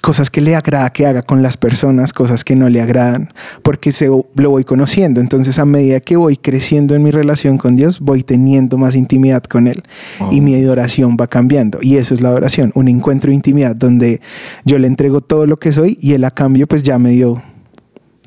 cosas 0.00 0.30
que 0.30 0.40
le 0.40 0.56
agrada 0.56 0.90
que 0.90 1.06
haga 1.06 1.22
con 1.22 1.42
las 1.42 1.56
personas, 1.56 2.12
cosas 2.12 2.44
que 2.44 2.56
no 2.56 2.68
le 2.68 2.80
agradan, 2.80 3.32
porque 3.62 3.92
se, 3.92 4.06
lo 4.06 4.50
voy 4.50 4.64
conociendo. 4.64 5.20
Entonces, 5.20 5.58
a 5.58 5.64
medida 5.64 6.00
que 6.00 6.16
voy 6.16 6.36
creciendo 6.36 6.94
en 6.94 7.02
mi 7.02 7.10
relación 7.10 7.58
con 7.58 7.76
Dios, 7.76 8.00
voy 8.00 8.22
teniendo 8.22 8.78
más 8.78 8.94
intimidad 8.94 9.42
con 9.44 9.66
Él 9.66 9.82
Oh. 10.18 10.28
y 10.32 10.40
mi 10.40 10.54
adoración 10.54 11.16
va 11.20 11.26
cambiando. 11.26 11.78
Y 11.82 11.96
eso 11.96 12.14
es 12.14 12.20
la 12.20 12.28
adoración, 12.30 12.72
un 12.74 12.88
encuentro 12.88 13.30
de 13.30 13.34
intimidad 13.34 13.74
donde 13.76 14.20
yo 14.64 14.78
le 14.78 14.86
entrego 14.86 15.20
todo 15.20 15.46
lo 15.46 15.58
que 15.58 15.72
soy 15.72 15.98
y 16.00 16.12
Él 16.12 16.24
a 16.24 16.30
cambio, 16.30 16.66
pues 16.66 16.82
ya 16.82 16.98
me 16.98 17.10
dio 17.10 17.42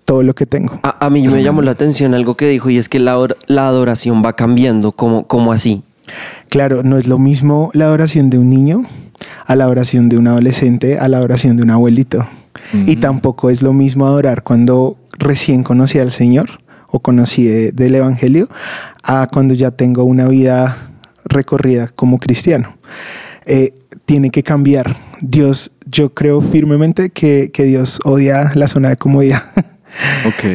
todo 0.05 0.23
lo 0.23 0.33
que 0.35 0.45
tengo. 0.45 0.79
A, 0.83 1.05
a 1.05 1.09
mí 1.09 1.27
me 1.27 1.43
llamó 1.43 1.61
la 1.61 1.71
atención 1.71 2.13
algo 2.13 2.35
que 2.35 2.47
dijo 2.47 2.69
y 2.69 2.77
es 2.77 2.89
que 2.89 2.99
la, 2.99 3.17
la 3.47 3.67
adoración 3.67 4.23
va 4.23 4.33
cambiando. 4.35 4.91
como 4.91 5.27
como 5.27 5.53
así? 5.53 5.83
Claro, 6.49 6.83
no 6.83 6.97
es 6.97 7.07
lo 7.07 7.17
mismo 7.17 7.69
la 7.73 7.85
adoración 7.85 8.29
de 8.29 8.37
un 8.37 8.49
niño 8.49 8.83
a 9.45 9.55
la 9.55 9.67
oración 9.67 10.09
de 10.09 10.17
un 10.17 10.27
adolescente, 10.27 10.97
a 10.99 11.07
la 11.07 11.21
oración 11.21 11.57
de 11.57 11.63
un 11.63 11.69
abuelito. 11.69 12.27
Y 12.85 12.97
tampoco 12.97 13.49
es 13.49 13.61
lo 13.61 13.73
mismo 13.73 14.05
adorar 14.05 14.43
cuando 14.43 14.97
recién 15.17 15.63
conocí 15.63 15.99
al 15.99 16.11
Señor 16.11 16.61
o 16.89 16.99
conocí 16.99 17.45
de- 17.45 17.71
del 17.71 17.95
Evangelio 17.95 18.47
a 19.03 19.27
cuando 19.31 19.53
ya 19.53 19.71
tengo 19.71 20.03
una 20.03 20.27
vida 20.27 20.77
recorrida 21.25 21.87
como 21.87 22.19
cristiano. 22.19 22.75
Eh, 23.45 23.73
tiene 24.05 24.29
que 24.29 24.43
cambiar. 24.43 24.95
Dios, 25.21 25.71
yo 25.85 26.13
creo 26.13 26.41
firmemente 26.41 27.09
que, 27.09 27.51
que 27.53 27.63
Dios 27.63 27.99
odia 28.03 28.51
la 28.55 28.67
zona 28.67 28.89
de 28.89 28.97
comodidad. 28.97 29.43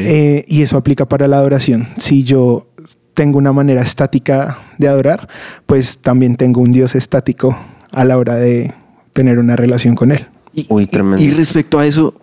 Eh, 0.08 0.44
y 0.48 0.62
eso 0.62 0.76
aplica 0.76 1.06
para 1.06 1.28
la 1.28 1.36
adoración. 1.38 1.88
Si 1.96 2.24
yo 2.24 2.66
tengo 3.14 3.38
una 3.38 3.52
manera 3.52 3.82
estática 3.82 4.58
de 4.78 4.88
adorar, 4.88 5.28
pues 5.64 5.98
también 5.98 6.34
tengo 6.36 6.60
un 6.60 6.72
Dios 6.72 6.96
estático 6.96 7.56
a 7.92 8.04
la 8.04 8.18
hora 8.18 8.34
de 8.36 8.72
tener 9.12 9.38
una 9.38 9.56
relación 9.56 9.94
con 9.94 10.12
Él. 10.12 10.26
Y, 10.54 10.66
Uy, 10.68 10.84
y- 10.84 10.86
tremendo. 10.86 11.22
y 11.22 11.30
respecto 11.30 11.78
a 11.78 11.86
eso, 11.86 12.14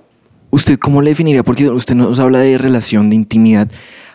¿usted 0.50 0.78
cómo 0.80 1.02
le 1.02 1.12
definiría? 1.12 1.44
Porque 1.44 1.70
usted 1.70 1.96
nos 1.96 2.20
habla 2.20 2.40
de 2.40 2.58
relación, 2.58 3.10
de 3.10 3.16
intimidad. 3.16 3.70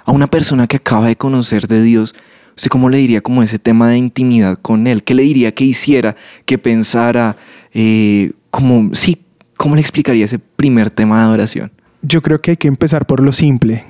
A 0.04 0.12
una 0.12 0.26
persona 0.28 0.66
que 0.66 0.76
acaba 0.76 1.06
de 1.08 1.16
conocer 1.16 1.68
de 1.68 1.82
Dios, 1.82 2.14
¿usted 2.56 2.68
cómo 2.70 2.88
le 2.88 2.98
diría 2.98 3.20
como 3.20 3.42
ese 3.42 3.58
tema 3.58 3.88
de 3.90 3.98
intimidad 3.98 4.56
con 4.60 4.86
Él? 4.86 5.04
¿Qué 5.04 5.14
le 5.14 5.22
diría 5.22 5.52
que 5.54 5.64
hiciera, 5.64 6.16
que 6.46 6.58
pensara? 6.58 7.36
Eh, 7.74 8.32
como, 8.50 8.94
sí, 8.94 9.22
¿cómo 9.56 9.74
le 9.76 9.80
explicaría 9.80 10.24
ese 10.24 10.38
primer 10.38 10.90
tema 10.90 11.18
de 11.18 11.24
adoración? 11.24 11.70
Yo 12.02 12.22
creo 12.22 12.40
que 12.40 12.52
hay 12.52 12.56
que 12.56 12.66
empezar 12.66 13.06
por 13.06 13.20
lo 13.20 13.30
simple. 13.32 13.84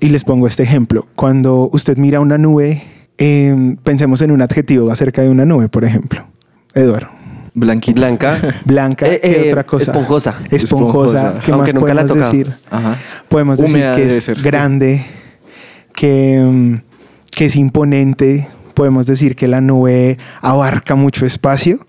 Y 0.00 0.08
les 0.10 0.22
pongo 0.24 0.46
este 0.46 0.62
ejemplo. 0.62 1.08
Cuando 1.16 1.68
usted 1.72 1.96
mira 1.98 2.20
una 2.20 2.38
nube, 2.38 2.84
eh, 3.18 3.76
pensemos 3.82 4.22
en 4.22 4.30
un 4.30 4.40
adjetivo 4.42 4.90
acerca 4.92 5.22
de 5.22 5.28
una 5.28 5.44
nube, 5.44 5.68
por 5.68 5.84
ejemplo. 5.84 6.24
Eduardo. 6.74 7.08
Blanquita. 7.54 8.00
Blanca. 8.00 8.40
Blanca, 8.64 9.06
Eh, 9.06 9.20
¿qué 9.22 9.46
eh, 9.46 9.48
otra 9.50 9.64
cosa? 9.64 9.90
esponjosa. 9.92 10.34
Esponjosa. 10.50 10.56
Esponjosa. 10.56 11.34
¿Qué 11.44 11.52
Aunque 11.52 11.72
más 11.72 11.80
nunca 11.80 11.94
la 11.94 12.02
podemos 12.02 12.08
tocado. 12.30 12.32
decir? 12.32 12.54
Ajá. 12.70 12.96
Podemos 13.28 13.58
decir 13.58 13.76
Húmeda 13.76 13.96
que 13.96 14.06
es 14.08 14.24
ser. 14.24 14.40
grande, 14.40 15.04
que, 15.94 16.40
mm, 16.42 16.74
que 17.30 17.44
es 17.46 17.56
imponente. 17.56 18.48
Podemos 18.74 19.04
decir 19.06 19.36
que 19.36 19.48
la 19.48 19.60
nube 19.60 20.16
abarca 20.40 20.94
mucho 20.94 21.26
espacio. 21.26 21.86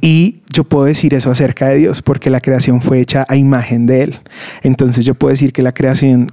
Y 0.00 0.40
yo 0.52 0.64
puedo 0.64 0.84
decir 0.84 1.14
eso 1.14 1.30
acerca 1.30 1.68
de 1.68 1.76
Dios 1.76 2.02
porque 2.02 2.30
la 2.30 2.40
creación 2.40 2.80
fue 2.80 3.00
hecha 3.00 3.24
a 3.28 3.36
imagen 3.36 3.86
de 3.86 4.02
Él. 4.04 4.18
Entonces 4.62 5.04
yo 5.04 5.14
puedo 5.14 5.30
decir 5.30 5.52
que 5.52 5.62
la 5.62 5.72
creación, 5.72 6.26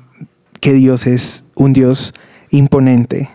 que 0.60 0.74
Dios 0.74 1.06
es 1.08 1.44
un 1.56 1.74
Dios 1.74 2.14
imponente, 2.50 3.30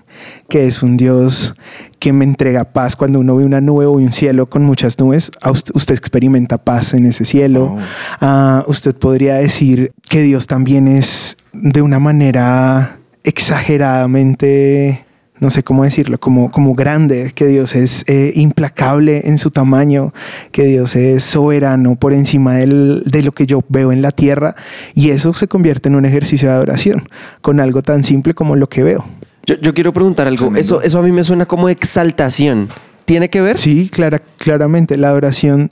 que 0.48 0.66
es 0.66 0.82
un 0.82 0.96
Dios 0.96 1.54
que 1.98 2.12
me 2.12 2.24
entrega 2.24 2.64
paz. 2.64 2.96
Cuando 2.96 3.20
uno 3.20 3.36
ve 3.36 3.44
una 3.44 3.60
nube 3.60 3.86
o 3.86 3.92
un 3.92 4.10
cielo 4.12 4.48
con 4.48 4.64
muchas 4.64 4.98
nubes, 4.98 5.30
usted, 5.74 5.94
experimenta 5.94 6.58
paz 6.58 6.94
en 6.94 7.06
ese 7.06 7.24
cielo. 7.24 7.74
Oh. 7.76 7.78
Ah, 8.20 8.64
usted 8.66 8.94
podría 8.96 9.34
decir 9.36 9.92
que 10.08 10.22
Dios 10.22 10.46
también 10.46 10.88
es 10.88 11.36
de 11.52 11.82
una 11.82 11.98
manera 11.98 12.98
exageradamente, 13.24 15.04
no 15.40 15.50
sé 15.50 15.62
cómo 15.62 15.84
decirlo, 15.84 16.18
como, 16.18 16.50
como 16.50 16.74
grande, 16.74 17.32
que 17.34 17.46
Dios 17.46 17.74
es 17.76 18.04
eh, 18.06 18.32
implacable 18.34 19.22
en 19.28 19.36
su 19.38 19.50
tamaño, 19.50 20.12
que 20.52 20.64
Dios 20.64 20.96
es 20.96 21.24
soberano 21.24 21.96
por 21.96 22.12
encima 22.12 22.54
del- 22.54 23.02
de 23.06 23.22
lo 23.22 23.32
que 23.32 23.46
yo 23.46 23.62
veo 23.68 23.92
en 23.92 24.00
la 24.02 24.10
tierra 24.10 24.54
y 24.94 25.10
eso 25.10 25.34
se 25.34 25.48
convierte 25.48 25.88
en 25.88 25.96
un 25.96 26.04
ejercicio 26.06 26.48
de 26.48 26.54
adoración 26.54 27.08
con 27.42 27.60
algo 27.60 27.82
tan 27.82 28.04
simple 28.04 28.32
como 28.34 28.56
lo 28.56 28.68
que 28.68 28.82
veo. 28.82 29.04
Yo, 29.50 29.56
yo 29.60 29.74
quiero 29.74 29.92
preguntar 29.92 30.26
algo. 30.28 30.38
Tremendo. 30.46 30.60
Eso, 30.60 30.80
eso 30.82 30.98
a 30.98 31.02
mí 31.02 31.10
me 31.12 31.24
suena 31.24 31.46
como 31.46 31.68
exaltación. 31.68 32.68
¿Tiene 33.04 33.28
que 33.30 33.40
ver? 33.40 33.58
Sí, 33.58 33.88
clara, 33.92 34.20
claramente 34.38 34.96
la 34.96 35.08
adoración 35.08 35.68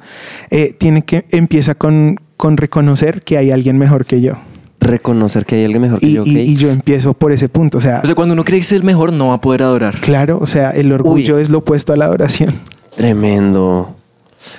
eh, 0.50 0.74
tiene 0.76 1.02
que 1.02 1.26
empieza 1.30 1.76
con, 1.76 2.18
con 2.36 2.56
reconocer 2.56 3.22
que 3.22 3.38
hay 3.38 3.52
alguien 3.52 3.78
mejor 3.78 4.04
que 4.06 4.20
yo. 4.20 4.32
Reconocer 4.80 5.46
que 5.46 5.54
hay 5.56 5.64
alguien 5.64 5.82
mejor 5.82 6.00
que 6.00 6.06
Y, 6.06 6.14
yo. 6.14 6.22
y- 6.24 6.56
yo 6.56 6.70
empiezo 6.70 7.14
por 7.14 7.30
ese 7.30 7.48
punto. 7.48 7.78
O 7.78 7.80
sea, 7.80 8.00
O 8.02 8.06
sea, 8.06 8.14
cuando 8.16 8.34
uno 8.34 8.44
cree 8.44 8.58
que 8.58 8.64
es 8.64 8.72
el 8.72 8.82
mejor, 8.82 9.12
no 9.12 9.28
va 9.28 9.34
a 9.34 9.40
poder 9.40 9.62
adorar. 9.62 10.00
claro, 10.00 10.38
o 10.40 10.46
sea, 10.46 10.70
el 10.70 10.90
orgullo 10.90 11.38
es 11.38 11.48
lo 11.50 11.58
opuesto 11.58 11.92
a 11.92 11.96
la 11.96 12.06
adoración. 12.06 12.54
Tremendo. 12.96 13.94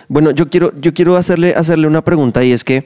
Bueno, 0.07 0.31
yo 0.31 0.49
quiero, 0.49 0.71
yo 0.79 0.93
quiero 0.93 1.17
hacerle, 1.17 1.53
hacerle 1.55 1.87
una 1.87 2.03
pregunta 2.03 2.43
y 2.43 2.51
es 2.53 2.63
que, 2.63 2.85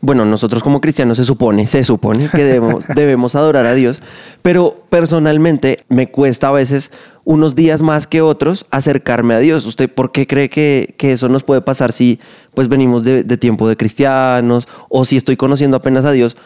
bueno, 0.00 0.24
nosotros 0.24 0.62
como 0.62 0.80
cristianos 0.80 1.16
se 1.16 1.24
supone, 1.24 1.66
se 1.66 1.84
supone 1.84 2.28
que 2.28 2.44
debemos, 2.44 2.84
debemos 2.94 3.34
adorar 3.34 3.66
a 3.66 3.74
Dios, 3.74 4.02
pero 4.42 4.74
personalmente 4.90 5.78
me 5.88 6.10
cuesta 6.10 6.48
a 6.48 6.52
veces 6.52 6.90
unos 7.24 7.54
días 7.54 7.82
más 7.82 8.06
que 8.06 8.20
otros 8.20 8.66
acercarme 8.70 9.34
a 9.34 9.38
Dios. 9.38 9.64
¿Usted 9.66 9.90
por 9.90 10.12
qué 10.12 10.26
cree 10.26 10.50
que, 10.50 10.94
que 10.98 11.12
eso 11.12 11.28
nos 11.28 11.42
puede 11.42 11.62
pasar 11.62 11.92
si 11.92 12.20
pues 12.52 12.68
venimos 12.68 13.04
de, 13.04 13.24
de 13.24 13.36
tiempo 13.38 13.66
de 13.68 13.76
cristianos 13.76 14.68
o 14.90 15.04
si 15.04 15.16
estoy 15.16 15.36
conociendo 15.36 15.76
apenas 15.76 16.04
a 16.04 16.12
Dios? 16.12 16.36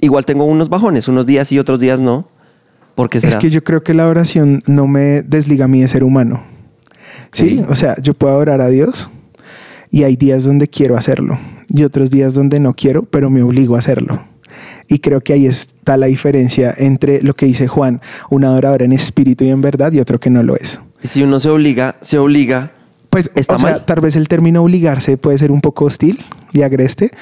igual 0.00 0.24
tengo 0.24 0.44
unos 0.44 0.68
bajones, 0.68 1.08
unos 1.08 1.26
días 1.26 1.50
y 1.52 1.58
otros 1.58 1.80
días 1.80 2.00
no. 2.00 2.28
porque 2.94 3.18
Es 3.18 3.36
que 3.36 3.50
yo 3.50 3.64
creo 3.64 3.82
que 3.82 3.94
la 3.94 4.06
oración 4.06 4.62
no 4.66 4.86
me 4.86 5.22
desliga 5.22 5.66
a 5.66 5.68
mí 5.68 5.80
de 5.80 5.88
ser 5.88 6.04
humano. 6.04 6.44
Sí, 7.32 7.64
o 7.68 7.74
sea, 7.74 7.96
yo 8.00 8.14
puedo 8.14 8.36
orar 8.36 8.60
a 8.60 8.68
Dios 8.68 9.10
y 9.94 10.02
hay 10.02 10.16
días 10.16 10.42
donde 10.42 10.66
quiero 10.66 10.96
hacerlo 10.96 11.38
y 11.68 11.84
otros 11.84 12.10
días 12.10 12.34
donde 12.34 12.58
no 12.58 12.74
quiero, 12.74 13.04
pero 13.04 13.30
me 13.30 13.44
obligo 13.44 13.76
a 13.76 13.78
hacerlo. 13.78 14.24
Y 14.88 14.98
creo 14.98 15.20
que 15.20 15.34
ahí 15.34 15.46
está 15.46 15.96
la 15.96 16.06
diferencia 16.06 16.74
entre 16.76 17.22
lo 17.22 17.34
que 17.34 17.46
dice 17.46 17.68
Juan, 17.68 18.00
un 18.28 18.44
adorador 18.44 18.82
en 18.82 18.90
espíritu 18.90 19.44
y 19.44 19.50
en 19.50 19.60
verdad 19.60 19.92
y 19.92 20.00
otro 20.00 20.18
que 20.18 20.30
no 20.30 20.42
lo 20.42 20.56
es. 20.56 20.80
Si 21.04 21.22
uno 21.22 21.38
se 21.38 21.48
obliga, 21.48 21.94
se 22.00 22.18
obliga. 22.18 22.72
Pues, 23.08 23.30
Está 23.36 23.54
o 23.54 23.58
sea, 23.60 23.70
mal. 23.70 23.84
tal 23.84 24.00
vez 24.00 24.16
el 24.16 24.26
término 24.26 24.64
obligarse 24.64 25.16
puede 25.16 25.38
ser 25.38 25.52
un 25.52 25.60
poco 25.60 25.84
hostil 25.84 26.18
y 26.52 26.62
agreste, 26.62 27.12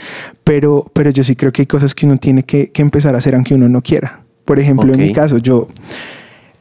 pero, 0.42 0.90
pero 0.94 1.10
yo 1.10 1.24
sí 1.24 1.36
creo 1.36 1.52
que 1.52 1.60
hay 1.60 1.66
cosas 1.66 1.94
que 1.94 2.06
uno 2.06 2.16
tiene 2.16 2.42
que, 2.42 2.72
que 2.72 2.80
empezar 2.80 3.14
a 3.14 3.18
hacer 3.18 3.34
aunque 3.34 3.54
uno 3.54 3.68
no 3.68 3.82
quiera. 3.82 4.22
Por 4.46 4.58
ejemplo, 4.58 4.94
en 4.94 5.00
mi 5.00 5.12
caso, 5.12 5.36
yo 5.36 5.68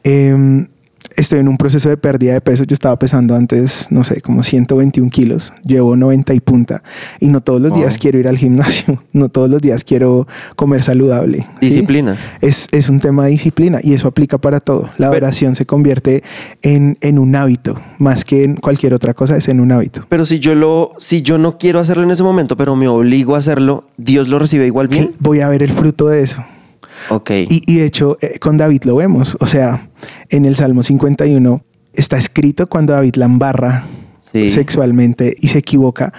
em, 0.04 0.68
estoy 1.16 1.40
en 1.40 1.48
un 1.48 1.56
proceso 1.56 1.88
de 1.88 1.96
pérdida 1.96 2.32
de 2.34 2.40
peso. 2.40 2.64
Yo 2.64 2.74
estaba 2.74 2.98
pesando 2.98 3.34
antes, 3.34 3.86
no 3.90 4.04
sé, 4.04 4.20
como 4.20 4.42
121 4.42 5.10
kilos. 5.10 5.52
Llevo 5.64 5.96
90 5.96 6.34
y 6.34 6.40
punta. 6.40 6.82
Y 7.20 7.28
no 7.28 7.40
todos 7.40 7.60
los 7.60 7.72
días 7.74 7.98
quiero 7.98 8.18
ir 8.18 8.28
al 8.28 8.38
gimnasio. 8.38 9.02
No 9.12 9.28
todos 9.28 9.50
los 9.50 9.60
días 9.60 9.84
quiero 9.84 10.26
comer 10.56 10.82
saludable. 10.82 11.46
¿sí? 11.60 11.66
Disciplina. 11.66 12.16
Es, 12.40 12.68
es 12.72 12.88
un 12.88 12.98
tema 12.98 13.24
de 13.26 13.30
disciplina 13.32 13.78
y 13.82 13.92
eso 13.92 14.08
aplica 14.08 14.38
para 14.38 14.58
todo. 14.60 14.84
La 14.96 15.10
Pero- 15.10 15.26
oración 15.26 15.54
se 15.54 15.66
convierte 15.66 16.22
en, 16.62 16.96
en 17.02 17.18
un 17.18 17.36
hábito, 17.36 17.78
más 17.98 18.24
que 18.24 18.44
en 18.44 18.56
cualquier 18.56 18.94
otra 18.94 19.12
cosa, 19.12 19.36
es 19.36 19.48
en 19.48 19.60
un 19.60 19.70
hábito. 19.70 20.06
Pero 20.08 20.24
si 20.24 20.38
yo 20.38 20.54
lo, 20.54 20.92
si 20.98 21.20
yo 21.22 21.36
no 21.36 21.58
quiero 21.58 21.78
hacerlo 21.78 22.04
en 22.04 22.10
ese 22.10 22.22
momento, 22.22 22.56
pero 22.56 22.74
me 22.74 22.88
obligo 22.88 23.34
a 23.34 23.38
hacerlo, 23.38 23.84
Dios 23.98 24.28
lo 24.28 24.38
recibe 24.38 24.66
igual 24.66 24.88
bien. 24.88 25.12
Voy 25.18 25.40
a 25.40 25.48
ver 25.48 25.62
el 25.62 25.72
fruto 25.72 26.08
de 26.08 26.22
eso. 26.22 26.42
Ok. 27.10 27.30
Y, 27.48 27.62
y 27.66 27.78
de 27.78 27.84
hecho, 27.84 28.16
eh, 28.20 28.38
con 28.38 28.56
David 28.56 28.82
lo 28.84 28.96
vemos. 28.96 29.36
O 29.40 29.46
sea, 29.46 29.88
en 30.28 30.44
el 30.44 30.56
Salmo 30.56 30.82
51 30.82 31.64
está 31.94 32.16
escrito 32.16 32.68
cuando 32.68 32.92
David 32.92 33.14
la 33.16 33.26
embarra 33.26 33.84
Sí. 34.32 34.48
sexualmente 34.48 35.34
y 35.40 35.48
se 35.48 35.58
equivoca. 35.58 36.12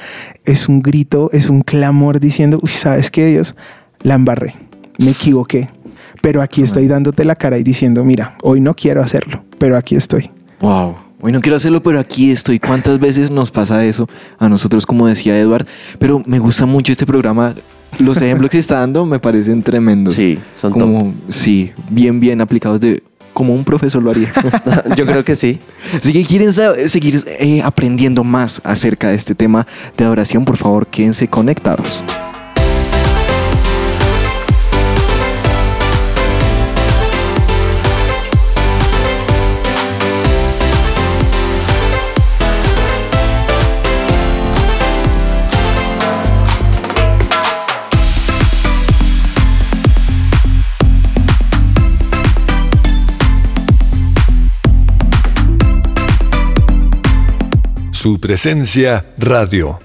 Es 0.45 0.69
un 0.69 0.81
grito, 0.83 1.29
es 1.31 1.49
un 1.49 1.61
clamor 1.61 2.19
diciendo, 2.19 2.59
uy, 2.61 2.69
¿sabes 2.69 3.09
qué, 3.09 3.25
Dios? 3.25 3.55
La 4.03 4.13
embarré, 4.13 4.55
me 4.99 5.09
equivoqué. 5.09 5.69
Pero 6.21 6.43
aquí 6.43 6.61
estoy 6.61 6.87
dándote 6.87 7.25
la 7.25 7.35
cara 7.35 7.57
y 7.57 7.63
diciendo, 7.63 8.03
mira, 8.03 8.35
hoy 8.43 8.61
no 8.61 8.75
quiero 8.75 9.01
hacerlo, 9.01 9.43
pero 9.57 9.75
aquí 9.77 9.95
estoy. 9.95 10.29
Wow. 10.61 10.95
Hoy 11.21 11.31
no 11.31 11.41
quiero 11.41 11.55
hacerlo, 11.55 11.81
pero 11.81 11.99
aquí 11.99 12.29
estoy. 12.31 12.59
¿Cuántas 12.59 12.99
veces 12.99 13.31
nos 13.31 13.49
pasa 13.49 13.83
eso 13.83 14.07
a 14.37 14.47
nosotros, 14.47 14.85
como 14.85 15.07
decía 15.07 15.39
Edward? 15.39 15.65
Pero 15.97 16.21
me 16.25 16.37
gusta 16.37 16.65
mucho 16.65 16.91
este 16.91 17.05
programa. 17.05 17.55
Los 17.99 18.21
ejemplos 18.21 18.49
que 18.49 18.57
está 18.57 18.79
dando 18.79 19.05
me 19.05 19.19
parecen 19.19 19.61
tremendos. 19.63 20.13
Sí, 20.13 20.39
son 20.55 20.71
como, 20.73 21.13
sí, 21.29 21.71
bien, 21.89 22.19
bien 22.19 22.41
aplicados 22.41 22.79
de 22.79 23.03
como 23.33 23.53
un 23.53 23.63
profesor 23.63 24.01
lo 24.03 24.11
haría. 24.11 24.31
yo 24.95 25.05
creo 25.05 25.23
que 25.23 25.35
sí. 25.35 25.59
Que 26.03 26.23
quieren 26.23 26.49
sab- 26.49 26.87
seguir 26.87 27.23
eh, 27.25 27.61
aprendiendo 27.63 28.23
más 28.23 28.61
acerca 28.63 29.09
de 29.09 29.15
este 29.15 29.33
tema 29.35 29.65
de 29.97 30.05
adoración, 30.05 30.45
por 30.45 30.57
favor, 30.57 30.85
quédense 30.87 31.27
conectados. 31.27 32.03
Su 58.03 58.19
presencia 58.19 59.05
radio. 59.17 59.79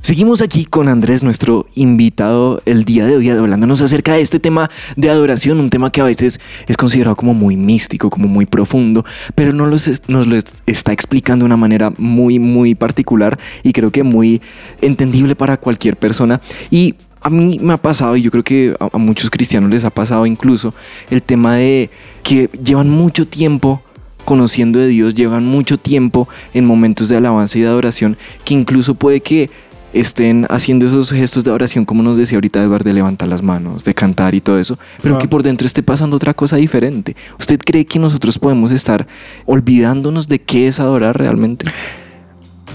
Seguimos 0.00 0.42
aquí 0.42 0.64
con 0.64 0.86
Andrés, 0.86 1.24
nuestro 1.24 1.66
invitado 1.74 2.62
el 2.66 2.84
día 2.84 3.04
de 3.04 3.16
hoy, 3.16 3.28
hablándonos 3.30 3.80
acerca 3.80 4.14
de 4.14 4.20
este 4.20 4.38
tema 4.38 4.70
de 4.94 5.10
adoración, 5.10 5.58
un 5.58 5.68
tema 5.68 5.90
que 5.90 6.00
a 6.00 6.04
veces 6.04 6.38
es 6.68 6.76
considerado 6.76 7.16
como 7.16 7.34
muy 7.34 7.56
místico, 7.56 8.10
como 8.10 8.28
muy 8.28 8.46
profundo, 8.46 9.04
pero 9.34 9.52
no 9.52 9.66
nos 9.66 9.88
lo 10.28 10.36
es- 10.36 10.44
está 10.66 10.92
explicando 10.92 11.42
de 11.42 11.46
una 11.46 11.56
manera 11.56 11.92
muy, 11.98 12.38
muy 12.38 12.76
particular 12.76 13.40
y 13.64 13.72
creo 13.72 13.90
que 13.90 14.04
muy 14.04 14.40
entendible 14.80 15.34
para 15.34 15.56
cualquier 15.56 15.96
persona. 15.96 16.40
Y 16.70 16.94
a 17.22 17.28
mí 17.28 17.58
me 17.60 17.72
ha 17.72 17.82
pasado, 17.82 18.16
y 18.16 18.22
yo 18.22 18.30
creo 18.30 18.44
que 18.44 18.76
a, 18.78 18.88
a 18.92 18.98
muchos 18.98 19.30
cristianos 19.30 19.68
les 19.68 19.84
ha 19.84 19.90
pasado 19.90 20.26
incluso, 20.26 20.74
el 21.10 21.24
tema 21.24 21.56
de 21.56 21.90
que 22.22 22.48
llevan 22.62 22.88
mucho 22.88 23.26
tiempo 23.26 23.82
conociendo 24.28 24.78
de 24.78 24.88
Dios, 24.88 25.14
llevan 25.14 25.46
mucho 25.46 25.78
tiempo 25.78 26.28
en 26.52 26.66
momentos 26.66 27.08
de 27.08 27.16
alabanza 27.16 27.56
y 27.56 27.62
de 27.62 27.68
adoración, 27.68 28.18
que 28.44 28.52
incluso 28.52 28.94
puede 28.94 29.22
que 29.22 29.48
estén 29.94 30.46
haciendo 30.50 30.86
esos 30.86 31.10
gestos 31.12 31.44
de 31.44 31.50
oración, 31.50 31.86
como 31.86 32.02
nos 32.02 32.18
decía 32.18 32.36
ahorita 32.36 32.62
Eduardo, 32.62 32.84
de 32.84 32.92
levantar 32.92 33.26
las 33.26 33.42
manos, 33.42 33.84
de 33.84 33.94
cantar 33.94 34.34
y 34.34 34.42
todo 34.42 34.58
eso, 34.58 34.78
pero 35.02 35.14
Ah. 35.14 35.18
que 35.18 35.28
por 35.28 35.42
dentro 35.42 35.64
esté 35.64 35.82
pasando 35.82 36.14
otra 36.16 36.34
cosa 36.34 36.56
diferente. 36.56 37.16
¿Usted 37.40 37.58
cree 37.64 37.86
que 37.86 37.98
nosotros 37.98 38.38
podemos 38.38 38.70
estar 38.70 39.06
olvidándonos 39.46 40.28
de 40.28 40.38
qué 40.42 40.68
es 40.68 40.78
adorar 40.78 41.16
realmente? 41.16 41.64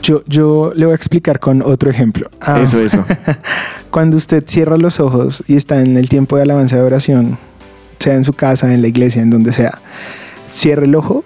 Yo, 0.02 0.22
yo 0.26 0.74
le 0.76 0.86
voy 0.88 0.94
a 0.94 0.96
explicar 0.96 1.40
con 1.40 1.62
otro 1.62 1.92
ejemplo. 1.92 2.32
Ah, 2.42 2.62
Eso, 2.62 2.80
eso. 2.80 3.06
Cuando 3.92 4.18
usted 4.18 4.44
cierra 4.48 4.76
los 4.78 5.00
ojos 5.00 5.44
y 5.46 5.56
está 5.56 5.82
en 5.84 5.98
el 5.98 6.10
tiempo 6.10 6.36
de 6.36 6.42
alabanza 6.42 6.78
de 6.78 6.82
oración, 6.82 7.38
sea 8.00 8.16
en 8.16 8.24
su 8.24 8.34
casa, 8.34 8.74
en 8.74 8.82
la 8.82 8.88
iglesia, 8.88 9.22
en 9.22 9.30
donde 9.30 9.54
sea, 9.54 9.80
cierre 10.50 10.86
el 10.88 10.96
ojo 10.96 11.24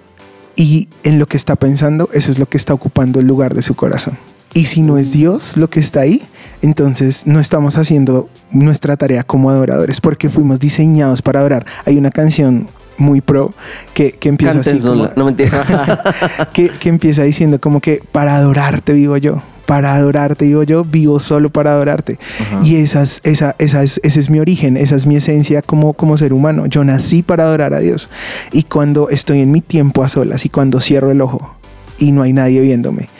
y 0.58 0.88
en 1.04 1.18
lo 1.20 1.26
que 1.26 1.36
está 1.36 1.54
pensando, 1.56 2.10
eso 2.12 2.32
es 2.32 2.38
lo 2.40 2.46
que 2.46 2.56
está 2.56 2.74
ocupando 2.74 3.20
el 3.20 3.26
lugar 3.26 3.54
de 3.54 3.62
su 3.62 3.74
corazón. 3.74 4.18
Y 4.54 4.66
si 4.66 4.82
no 4.82 4.98
es 4.98 5.12
Dios 5.12 5.56
lo 5.56 5.70
que 5.70 5.78
está 5.78 6.00
ahí, 6.00 6.20
entonces 6.62 7.26
no 7.26 7.38
estamos 7.38 7.76
haciendo 7.78 8.28
nuestra 8.50 8.96
tarea 8.96 9.22
como 9.22 9.50
adoradores, 9.50 10.00
porque 10.00 10.30
fuimos 10.30 10.58
diseñados 10.58 11.22
para 11.22 11.40
adorar. 11.40 11.64
Hay 11.84 11.96
una 11.96 12.10
canción 12.10 12.66
muy 12.96 13.20
pro 13.20 13.54
que, 13.94 14.10
que 14.10 14.28
empieza 14.28 14.58
así. 14.58 14.70
Canten 14.70 14.88
como- 14.90 15.02
sola. 15.04 15.12
No 15.14 15.24
mentira. 15.26 16.02
que, 16.52 16.70
que 16.70 16.88
empieza 16.88 17.22
diciendo 17.22 17.60
como 17.60 17.80
que 17.80 18.02
para 18.10 18.34
adorarte 18.36 18.92
vivo 18.94 19.16
yo, 19.16 19.40
para 19.68 19.94
adorarte 19.94 20.46
vivo 20.46 20.62
yo, 20.62 20.82
vivo 20.82 21.20
solo 21.20 21.50
para 21.50 21.72
adorarte. 21.72 22.18
Ajá. 22.40 22.60
Y 22.64 22.76
esa 22.76 23.02
es, 23.02 23.20
esa, 23.22 23.54
esa 23.58 23.82
es, 23.82 24.00
ese 24.02 24.18
es 24.18 24.30
mi 24.30 24.40
origen, 24.40 24.78
esa 24.78 24.96
es 24.96 25.04
mi 25.04 25.16
esencia 25.16 25.60
como, 25.60 25.92
como 25.92 26.16
ser 26.16 26.32
humano. 26.32 26.64
Yo 26.64 26.84
nací 26.84 27.22
para 27.22 27.44
adorar 27.44 27.74
a 27.74 27.80
Dios. 27.80 28.08
Y 28.50 28.62
cuando 28.62 29.10
estoy 29.10 29.42
en 29.42 29.52
mi 29.52 29.60
tiempo 29.60 30.02
a 30.02 30.08
solas 30.08 30.46
y 30.46 30.48
cuando 30.48 30.80
cierro 30.80 31.10
el 31.10 31.20
ojo 31.20 31.54
y 31.98 32.12
no 32.12 32.22
hay 32.22 32.32
nadie 32.32 32.62
viéndome 32.62 33.10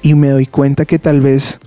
y 0.00 0.14
me 0.14 0.28
doy 0.28 0.46
cuenta 0.46 0.84
que 0.84 1.00
tal 1.00 1.20
vez 1.20 1.58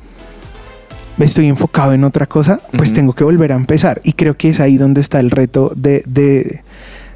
me 1.18 1.26
estoy 1.26 1.48
enfocado 1.48 1.92
en 1.92 2.06
otra 2.06 2.26
cosa, 2.26 2.62
pues 2.78 2.94
tengo 2.94 3.12
que 3.12 3.26
volver 3.26 3.52
a 3.52 3.56
empezar. 3.56 4.00
Y 4.06 4.14
creo 4.14 4.38
que 4.38 4.48
es 4.48 4.62
ahí 4.62 4.78
donde 4.78 5.02
está 5.02 5.20
el 5.20 5.32
reto 5.32 5.74
de, 5.76 6.02
de, 6.08 6.64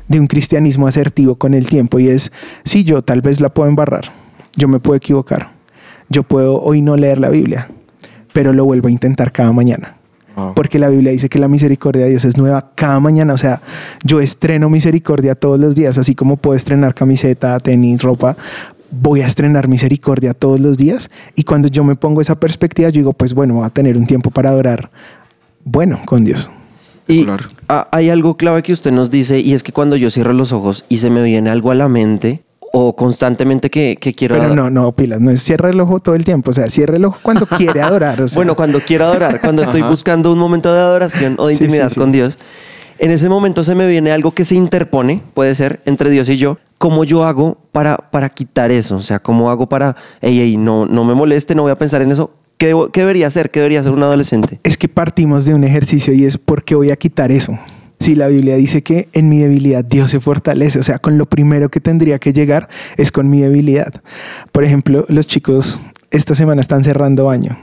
de 0.09 0.19
un 0.19 0.27
cristianismo 0.27 0.87
asertivo 0.87 1.35
con 1.35 1.53
el 1.53 1.67
tiempo. 1.67 2.01
Y 2.01 2.09
es, 2.09 2.33
sí, 2.65 2.83
yo 2.83 3.01
tal 3.01 3.21
vez 3.21 3.39
la 3.39 3.47
puedo 3.47 3.69
embarrar, 3.69 4.11
yo 4.57 4.67
me 4.67 4.81
puedo 4.81 4.97
equivocar, 4.97 5.53
yo 6.13 6.23
puedo 6.23 6.61
hoy 6.61 6.81
no 6.81 6.95
leer 6.95 7.17
la 7.19 7.29
Biblia, 7.29 7.69
pero 8.31 8.53
lo 8.53 8.63
vuelvo 8.63 8.87
a 8.87 8.91
intentar 8.91 9.31
cada 9.31 9.51
mañana. 9.51 9.97
Wow. 10.35 10.53
Porque 10.55 10.79
la 10.79 10.89
Biblia 10.89 11.11
dice 11.11 11.27
que 11.29 11.39
la 11.39 11.47
misericordia 11.47 12.05
de 12.05 12.11
Dios 12.11 12.25
es 12.25 12.37
nueva 12.37 12.71
cada 12.75 12.99
mañana. 12.99 13.33
O 13.33 13.37
sea, 13.37 13.61
yo 14.03 14.19
estreno 14.21 14.69
misericordia 14.69 15.35
todos 15.35 15.59
los 15.59 15.75
días, 15.75 15.97
así 15.97 16.15
como 16.15 16.37
puedo 16.37 16.55
estrenar 16.55 16.95
camiseta, 16.95 17.59
tenis, 17.59 18.01
ropa. 18.01 18.37
Voy 18.89 19.21
a 19.21 19.27
estrenar 19.27 19.67
misericordia 19.67 20.33
todos 20.33 20.59
los 20.59 20.77
días. 20.77 21.11
Y 21.35 21.43
cuando 21.43 21.67
yo 21.67 21.83
me 21.83 21.95
pongo 21.95 22.21
esa 22.21 22.39
perspectiva, 22.39 22.89
yo 22.89 22.99
digo, 22.99 23.13
pues 23.13 23.33
bueno, 23.33 23.55
voy 23.55 23.65
a 23.65 23.69
tener 23.69 23.97
un 23.97 24.07
tiempo 24.07 24.31
para 24.31 24.49
adorar. 24.49 24.91
Bueno, 25.65 25.99
con 26.05 26.23
Dios. 26.23 26.49
Y 27.07 27.25
Claro. 27.25 27.45
hay 27.91 28.09
algo 28.09 28.37
clave 28.37 28.63
que 28.63 28.71
usted 28.73 28.91
nos 28.91 29.11
dice 29.11 29.39
y 29.39 29.53
es 29.53 29.61
que 29.61 29.71
cuando 29.73 29.95
yo 29.97 30.09
cierro 30.09 30.33
los 30.33 30.51
ojos 30.51 30.85
y 30.89 30.97
se 30.99 31.09
me 31.09 31.21
viene 31.21 31.49
algo 31.49 31.71
a 31.71 31.75
la 31.75 31.89
mente 31.89 32.43
o 32.75 32.95
constantemente 32.95 33.69
que, 33.69 33.97
que 34.01 34.15
quiero... 34.15 34.33
Pero 34.35 34.55
no, 34.55 34.67
no, 34.71 34.91
pilas, 34.93 35.21
no 35.21 35.29
es 35.29 35.43
cierra 35.43 35.69
el 35.69 35.79
ojo 35.79 35.99
todo 35.99 36.15
el 36.15 36.25
tiempo. 36.25 36.49
O 36.49 36.53
sea, 36.53 36.67
cierra 36.69 36.95
el 36.97 37.05
ojo 37.05 37.19
cuando 37.21 37.45
quiere 37.45 37.81
adorar. 37.83 38.19
O 38.19 38.27
sea, 38.27 38.35
Bueno, 38.35 38.55
cuando 38.55 38.79
quiero 38.79 39.05
adorar, 39.05 39.41
cuando 39.41 39.61
estoy 39.61 39.81
Ajá. 39.81 39.89
buscando 39.91 40.31
un 40.33 40.39
momento 40.39 40.73
de 40.73 40.79
adoración 40.79 41.35
o 41.37 41.47
de 41.47 41.55
Sí, 41.55 41.63
intimidad 41.65 41.89
sí, 41.89 41.93
sí. 41.93 41.99
con 41.99 42.11
Dios, 42.11 42.39
en 42.97 43.11
ese 43.11 43.29
momento 43.29 43.63
se 43.63 43.75
me 43.75 43.85
viene 43.87 44.11
algo 44.11 44.31
que 44.31 44.43
se 44.43 44.55
interpone, 44.55 45.21
puede 45.35 45.53
ser, 45.53 45.81
entre 45.85 46.09
Dios 46.09 46.27
y 46.29 46.37
yo. 46.37 46.57
¿Cómo 46.79 47.03
yo 47.03 47.23
hago 47.25 47.57
para, 47.71 47.95
para 47.97 48.27
quitar 48.29 48.71
eso? 48.71 48.95
O 48.95 49.01
sea, 49.01 49.19
¿cómo 49.19 49.51
hago 49.51 49.67
para, 49.69 49.95
ey, 50.21 50.39
ey, 50.41 50.57
no, 50.57 50.87
no 50.87 51.03
me 51.05 51.13
moleste, 51.13 51.53
no 51.53 51.61
voy 51.61 51.71
a 51.71 51.75
pensar 51.75 52.01
en 52.01 52.11
eso? 52.11 52.31
¿Qué, 52.57 52.73
debo- 52.73 52.89
qué 52.91 53.01
debería 53.01 53.27
hacer? 53.27 53.51
¿Qué 53.51 53.59
debería 53.59 53.81
hacer 53.81 53.91
un 53.91 54.01
adolescente? 54.01 54.59
es 54.63 54.77
que 54.79 54.87
partimos 54.87 55.45
de 55.45 55.53
un 55.53 55.63
ejercicio 55.63 56.11
y 56.13 56.25
es 56.25 56.37
¿por 56.39 56.63
qué 56.63 56.73
voy 56.75 56.89
a 56.91 56.95
quitar 56.95 57.31
eso? 57.31 57.57
Si 58.03 58.15
la 58.15 58.27
Biblia 58.27 58.55
dice 58.55 58.83
que 58.83 59.07
en 59.13 59.29
mi 59.29 59.39
debilidad 59.39 59.83
Dios 59.85 60.11
se 60.11 60.19
fortalece, 60.19 60.79
o 60.79 60.83
sea, 60.83 60.99
con 60.99 61.17
lo 61.17 61.25
primero 61.25 61.69
que 61.69 61.79
tendría 61.79 62.19
que 62.19 62.33
llegar 62.33 62.67
es 62.97 63.11
con 63.11 63.29
mi 63.29 63.39
debilidad. 63.41 63.93
Por 64.51 64.63
ejemplo, 64.63 65.05
los 65.07 65.25
chicos 65.27 65.79
esta 66.11 66.35
semana 66.35 66.61
están 66.61 66.83
cerrando 66.83 67.29
año. 67.29 67.57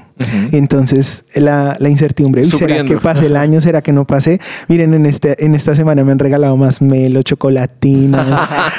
Y 0.50 0.56
entonces 0.58 1.24
la, 1.34 1.76
la 1.78 1.88
incertidumbre, 1.88 2.42
"Uy, 2.42 2.50
¿será 2.50 2.84
que 2.84 2.96
pase 2.98 3.26
el 3.26 3.36
año? 3.36 3.60
¿Será 3.62 3.80
que 3.80 3.90
no 3.92 4.06
pase? 4.06 4.38
Miren, 4.68 4.92
en, 4.92 5.06
este, 5.06 5.44
en 5.46 5.54
esta 5.54 5.74
semana 5.74 6.04
me 6.04 6.12
han 6.12 6.18
regalado 6.18 6.56
más 6.58 6.82
melo, 6.82 7.22
chocolatinas, 7.22 8.26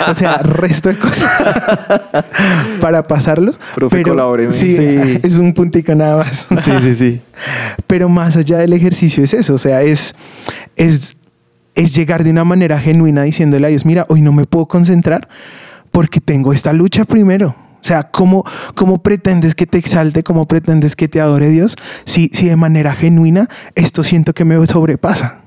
o 0.07 0.13
sea, 0.13 0.37
resto 0.39 0.89
de 0.89 0.97
cosas 0.99 1.31
para 2.81 3.03
pasarlos. 3.07 3.59
Profe, 3.75 4.03
colabóreme. 4.03 4.51
sí, 4.51 4.75
Sí. 4.75 5.19
es 5.23 5.37
un 5.37 5.53
puntico 5.53 5.95
nada 5.95 6.17
más. 6.17 6.47
Sí, 6.63 6.71
sí, 6.83 6.95
sí. 6.95 7.21
Pero 7.87 8.07
más 8.09 8.37
allá 8.37 8.57
del 8.59 8.73
ejercicio 8.73 9.23
es 9.23 9.33
eso, 9.33 9.55
o 9.55 9.57
sea, 9.57 9.81
es, 9.81 10.15
es, 10.75 11.15
es 11.75 11.95
llegar 11.95 12.23
de 12.23 12.31
una 12.31 12.43
manera 12.43 12.79
genuina 12.79 13.23
diciéndole 13.23 13.67
a 13.67 13.69
Dios, 13.69 13.85
mira, 13.85 14.05
hoy 14.09 14.21
no 14.21 14.31
me 14.31 14.45
puedo 14.45 14.67
concentrar 14.67 15.27
porque 15.91 16.19
tengo 16.21 16.53
esta 16.53 16.73
lucha 16.73 17.05
primero. 17.05 17.55
O 17.81 17.83
sea, 17.83 18.03
¿cómo, 18.03 18.45
cómo 18.75 19.01
pretendes 19.01 19.55
que 19.55 19.65
te 19.65 19.77
exalte? 19.77 20.23
¿Cómo 20.23 20.47
pretendes 20.47 20.95
que 20.95 21.07
te 21.07 21.19
adore 21.19 21.49
Dios? 21.49 21.75
Si, 22.05 22.29
si 22.31 22.47
de 22.47 22.55
manera 22.55 22.93
genuina 22.93 23.49
esto 23.73 24.03
siento 24.03 24.33
que 24.33 24.45
me 24.45 24.63
sobrepasa. 24.67 25.40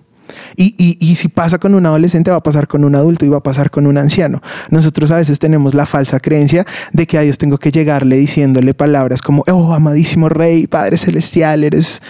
Y, 0.56 0.74
y, 0.78 0.96
y 1.00 1.16
si 1.16 1.28
pasa 1.28 1.58
con 1.58 1.74
un 1.74 1.84
adolescente, 1.86 2.30
va 2.30 2.38
a 2.38 2.42
pasar 2.42 2.66
con 2.66 2.84
un 2.84 2.94
adulto 2.94 3.24
y 3.24 3.28
va 3.28 3.38
a 3.38 3.42
pasar 3.42 3.70
con 3.70 3.86
un 3.86 3.98
anciano. 3.98 4.40
Nosotros 4.70 5.10
a 5.10 5.16
veces 5.16 5.38
tenemos 5.38 5.74
la 5.74 5.86
falsa 5.86 6.20
creencia 6.20 6.66
de 6.92 7.06
que 7.06 7.18
a 7.18 7.20
Dios 7.22 7.38
tengo 7.38 7.58
que 7.58 7.70
llegarle 7.70 8.16
diciéndole 8.16 8.74
palabras 8.74 9.20
como, 9.22 9.44
oh, 9.48 9.74
amadísimo 9.74 10.28
Rey, 10.28 10.66
Padre 10.66 10.96
Celestial, 10.96 11.64
eres... 11.64 12.02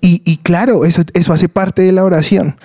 Y, 0.00 0.22
y 0.24 0.38
claro, 0.38 0.84
eso, 0.84 1.02
eso 1.12 1.32
hace 1.32 1.48
parte 1.48 1.82
de 1.82 1.92
la 1.92 2.04
oración, 2.04 2.56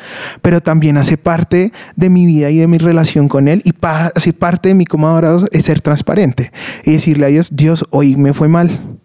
pero 0.41 0.61
también 0.61 0.97
hace 0.97 1.17
parte 1.17 1.71
de 1.95 2.09
mi 2.09 2.25
vida 2.25 2.49
y 2.49 2.57
de 2.57 2.67
mi 2.67 2.77
relación 2.77 3.27
con 3.27 3.47
Él 3.47 3.61
y 3.65 3.73
pa- 3.73 4.11
hace 4.15 4.33
parte 4.33 4.69
de 4.69 4.75
mí 4.75 4.85
como 4.85 5.07
adorador 5.07 5.49
es 5.51 5.65
ser 5.65 5.81
transparente 5.81 6.51
y 6.83 6.91
decirle 6.93 7.25
a 7.25 7.29
Dios, 7.29 7.49
Dios, 7.53 7.85
hoy 7.91 8.15
me 8.15 8.33
fue 8.33 8.47
mal. 8.47 8.97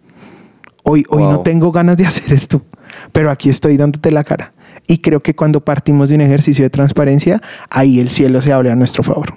Hoy, 0.83 1.05
hoy 1.09 1.23
no 1.23 1.41
tengo 1.41 1.71
ganas 1.71 1.95
de 1.97 2.07
hacer 2.07 2.33
esto, 2.33 2.63
pero 3.11 3.29
aquí 3.29 3.49
estoy 3.49 3.77
dándote 3.77 4.11
la 4.11 4.23
cara. 4.23 4.53
Y 4.91 4.97
creo 4.97 5.21
que 5.21 5.33
cuando 5.33 5.61
partimos 5.61 6.09
de 6.09 6.15
un 6.15 6.21
ejercicio 6.21 6.63
de 6.65 6.69
transparencia, 6.69 7.41
ahí 7.69 7.99
el 8.01 8.09
cielo 8.09 8.41
se 8.41 8.51
abre 8.51 8.71
a 8.71 8.75
nuestro 8.75 9.03
favor. 9.03 9.33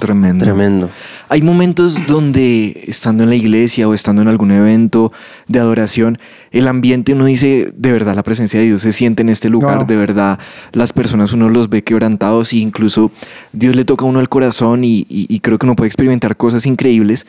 Tremendo. 0.00 0.42
Tremendo. 0.44 0.90
Hay 1.28 1.42
momentos 1.42 2.04
donde 2.08 2.86
estando 2.88 3.22
en 3.22 3.28
la 3.30 3.36
iglesia 3.36 3.86
o 3.86 3.94
estando 3.94 4.20
en 4.20 4.26
algún 4.26 4.50
evento 4.50 5.12
de 5.46 5.60
adoración, 5.60 6.18
el 6.50 6.66
ambiente 6.66 7.12
uno 7.12 7.26
dice, 7.26 7.70
de 7.76 7.92
verdad 7.92 8.16
la 8.16 8.24
presencia 8.24 8.58
de 8.58 8.66
Dios 8.66 8.82
se 8.82 8.90
siente 8.90 9.22
en 9.22 9.28
este 9.28 9.48
lugar, 9.48 9.86
de 9.86 9.94
verdad 9.96 10.40
las 10.72 10.92
personas 10.92 11.32
uno 11.34 11.48
los 11.50 11.68
ve 11.68 11.84
quebrantados 11.84 12.52
e 12.52 12.56
incluso 12.56 13.12
Dios 13.52 13.76
le 13.76 13.84
toca 13.84 14.04
a 14.04 14.08
uno 14.08 14.18
el 14.18 14.28
corazón 14.28 14.82
y, 14.82 15.06
y- 15.08 15.26
y 15.28 15.38
creo 15.38 15.56
que 15.58 15.66
uno 15.66 15.76
puede 15.76 15.86
experimentar 15.86 16.36
cosas 16.36 16.66
increíbles, 16.66 17.26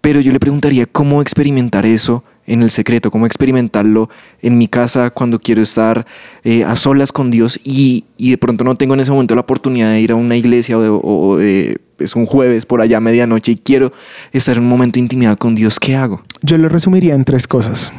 pero 0.00 0.20
yo 0.20 0.32
le 0.32 0.40
preguntaría 0.40 0.86
cómo 0.86 1.20
experimentar 1.22 1.84
eso 1.86 2.24
en 2.46 2.62
el 2.62 2.70
secreto, 2.70 3.10
cómo 3.10 3.26
experimentarlo 3.26 4.08
en 4.42 4.58
mi 4.58 4.66
casa 4.66 5.10
cuando 5.10 5.38
quiero 5.38 5.62
estar 5.62 6.04
eh, 6.42 6.64
a 6.64 6.74
solas 6.74 7.12
con 7.12 7.30
Dios 7.30 7.60
y, 7.62 8.04
y 8.16 8.30
de 8.30 8.38
pronto 8.38 8.64
no 8.64 8.74
tengo 8.74 8.94
en 8.94 9.00
ese 9.00 9.12
momento 9.12 9.34
la 9.36 9.42
oportunidad 9.42 9.92
de 9.92 10.00
ir 10.00 10.10
a 10.10 10.16
una 10.16 10.36
iglesia 10.36 10.76
o 10.78 10.82
de, 10.82 10.88
o- 10.88 11.00
o 11.02 11.36
de- 11.36 11.78
es 11.98 12.16
un 12.16 12.24
jueves 12.26 12.64
por 12.66 12.80
allá 12.80 12.96
a 12.96 13.00
medianoche 13.00 13.52
y 13.52 13.56
quiero 13.56 13.92
estar 14.32 14.56
en 14.56 14.62
un 14.62 14.68
momento 14.70 14.94
de 14.94 15.00
intimidad 15.00 15.36
con 15.38 15.54
Dios, 15.54 15.78
¿qué 15.78 15.94
hago? 15.96 16.22
Yo 16.42 16.56
lo 16.58 16.68
resumiría 16.70 17.14
en 17.14 17.24
tres 17.24 17.46
cosas. 17.46 17.92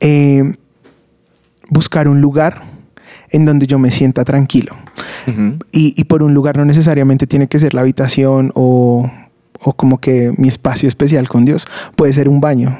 Eh, 0.00 0.52
buscar 1.70 2.08
un 2.08 2.20
lugar 2.20 2.62
en 3.30 3.44
donde 3.46 3.66
yo 3.66 3.78
me 3.78 3.90
sienta 3.90 4.22
tranquilo. 4.24 4.76
Y 5.72 6.04
por 6.04 6.22
un 6.22 6.34
lugar 6.34 6.56
no 6.56 6.64
necesariamente 6.64 7.26
tiene 7.26 7.48
que 7.48 7.58
ser 7.58 7.74
la 7.74 7.80
habitación 7.80 8.52
o, 8.54 9.10
o 9.66 9.72
como 9.72 9.98
que 9.98 10.32
mi 10.36 10.46
espacio 10.46 10.88
especial 10.88 11.28
con 11.28 11.44
Dios. 11.44 11.66
Puede 11.96 12.12
ser 12.12 12.28
un 12.28 12.40
baño, 12.40 12.78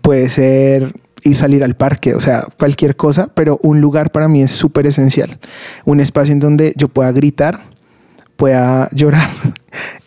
puede 0.00 0.28
ser 0.28 0.94
ir 1.24 1.36
salir 1.36 1.62
al 1.64 1.74
parque, 1.74 2.14
o 2.14 2.20
sea, 2.20 2.46
cualquier 2.58 2.96
cosa, 2.96 3.28
pero 3.34 3.58
un 3.62 3.80
lugar 3.80 4.10
para 4.10 4.28
mí 4.28 4.42
es 4.42 4.52
súper 4.52 4.86
esencial. 4.86 5.38
Un 5.84 6.00
espacio 6.00 6.32
en 6.32 6.38
donde 6.38 6.74
yo 6.76 6.88
pueda 6.88 7.10
gritar, 7.12 7.64
pueda 8.36 8.88
llorar 8.92 9.30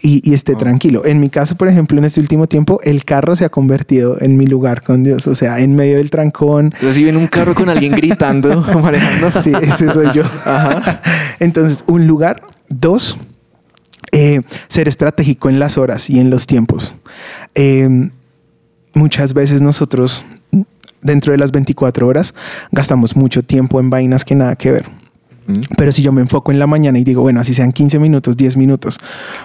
y, 0.02 0.30
y 0.30 0.34
esté 0.34 0.56
tranquilo. 0.56 1.06
En 1.06 1.20
mi 1.20 1.30
caso, 1.30 1.56
por 1.56 1.68
ejemplo, 1.68 1.98
en 1.98 2.06
este 2.06 2.22
último 2.22 2.48
tiempo, 2.48 2.80
el 2.84 3.04
carro 3.04 3.36
se 3.36 3.44
ha 3.44 3.50
convertido 3.50 4.18
en 4.22 4.38
mi 4.38 4.46
lugar 4.46 4.84
con 4.84 5.04
Dios, 5.04 5.28
o 5.28 5.36
sea, 5.36 5.60
en 5.60 5.76
medio 5.76 5.98
del 5.98 6.10
trancón, 6.10 6.68
Entonces, 6.76 6.96
si 6.96 7.04
ven 7.04 7.18
un 7.18 7.28
carro 7.28 7.54
con 7.54 7.68
alguien 7.68 7.92
gritando, 7.96 8.62
manejando. 8.82 9.42
Sí, 9.42 9.52
ese 9.62 9.92
soy 9.92 10.08
yo. 10.14 10.24
Entonces, 11.40 11.84
un 11.88 12.08
lugar. 12.08 12.42
Dos, 12.68 13.18
eh, 14.16 14.42
ser 14.70 14.88
estratégico 14.88 15.50
en 15.50 15.60
las 15.60 15.78
horas 15.78 16.10
y 16.10 16.22
en 16.22 16.30
los 16.30 16.48
tiempos. 16.48 16.96
Eh, 17.54 18.10
muchas 18.94 19.34
veces 19.34 19.62
nosotros, 19.62 20.24
dentro 21.02 21.34
de 21.34 21.38
las 21.38 21.52
24 21.52 22.08
horas, 22.08 22.34
gastamos 22.72 23.18
mucho 23.18 23.44
tiempo 23.44 23.78
en 23.82 23.90
vainas 23.90 24.24
que 24.24 24.34
nada 24.34 24.56
que 24.56 24.72
ver. 24.72 24.86
Pero 25.78 25.92
si 25.92 26.02
yo 26.02 26.14
me 26.14 26.22
enfoco 26.22 26.54
en 26.54 26.60
la 26.60 26.66
mañana 26.66 26.98
y 26.98 27.04
digo, 27.04 27.24
bueno, 27.24 27.42
así 27.42 27.54
sean 27.54 27.74
15 27.74 28.00
minutos, 28.00 28.38
10 28.38 28.56
minutos, 28.56 29.00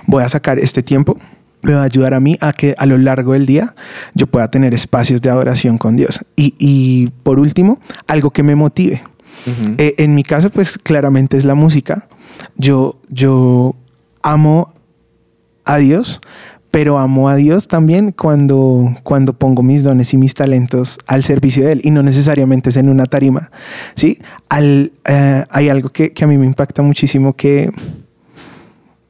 voy 0.06 0.22
a 0.22 0.28
sacar 0.28 0.61
este 0.61 0.85
tiempo, 0.85 1.18
me 1.62 1.74
va 1.74 1.80
a 1.80 1.87
ayudar 1.87 2.14
a 2.14 2.20
mí 2.20 2.38
a 2.40 2.52
que 2.52 2.76
a 2.78 2.87
lo 2.87 2.96
largo 2.96 3.33
del 3.33 3.46
día 3.46 3.74
yo 4.14 4.28
pueda 4.28 4.52
tener 4.52 4.72
espacios 4.72 5.20
de 5.20 5.30
adoración 5.30 5.78
con 5.78 5.96
Dios. 5.96 6.24
Y, 6.37 6.54
y 6.61 7.09
por 7.24 7.40
último, 7.40 7.80
algo 8.06 8.30
que 8.30 8.44
me 8.44 8.54
motive. 8.54 9.02
Ujú. 9.46 9.74
Eh, 9.78 9.96
en 9.98 10.14
mi 10.14 10.22
caso, 10.22 10.48
pues 10.50 10.78
claramente 10.78 11.37
es 11.37 11.44
la 11.44 11.56
música. 11.56 12.06
Yo, 12.56 13.00
yo 13.11 13.74
amo 14.22 14.74
a 15.64 15.78
Dios, 15.78 16.20
pero 16.70 16.98
amo 16.98 17.28
a 17.28 17.37
Dios 17.37 17.68
también 17.68 18.12
cuando, 18.12 18.94
cuando 19.02 19.33
pongo 19.33 19.62
mis 19.62 19.83
dones 19.83 20.14
y 20.14 20.16
mis 20.16 20.35
talentos 20.35 20.98
al 21.06 21.24
servicio 21.24 21.66
de 21.66 21.72
Él 21.72 21.80
y 21.83 21.90
no 21.90 22.02
necesariamente 22.02 22.70
es 22.70 22.76
en 22.76 22.88
una 22.88 23.06
tarima. 23.06 23.50
¿sí? 23.96 24.20
Al, 24.48 24.92
eh, 25.04 25.44
hay 25.50 25.68
algo 25.68 25.90
que, 25.90 26.12
que 26.12 26.24
a 26.24 26.26
mí 26.26 26.37
me 26.38 26.46
impacta 26.46 26.83
muchísimo 26.83 27.35
que, 27.35 27.72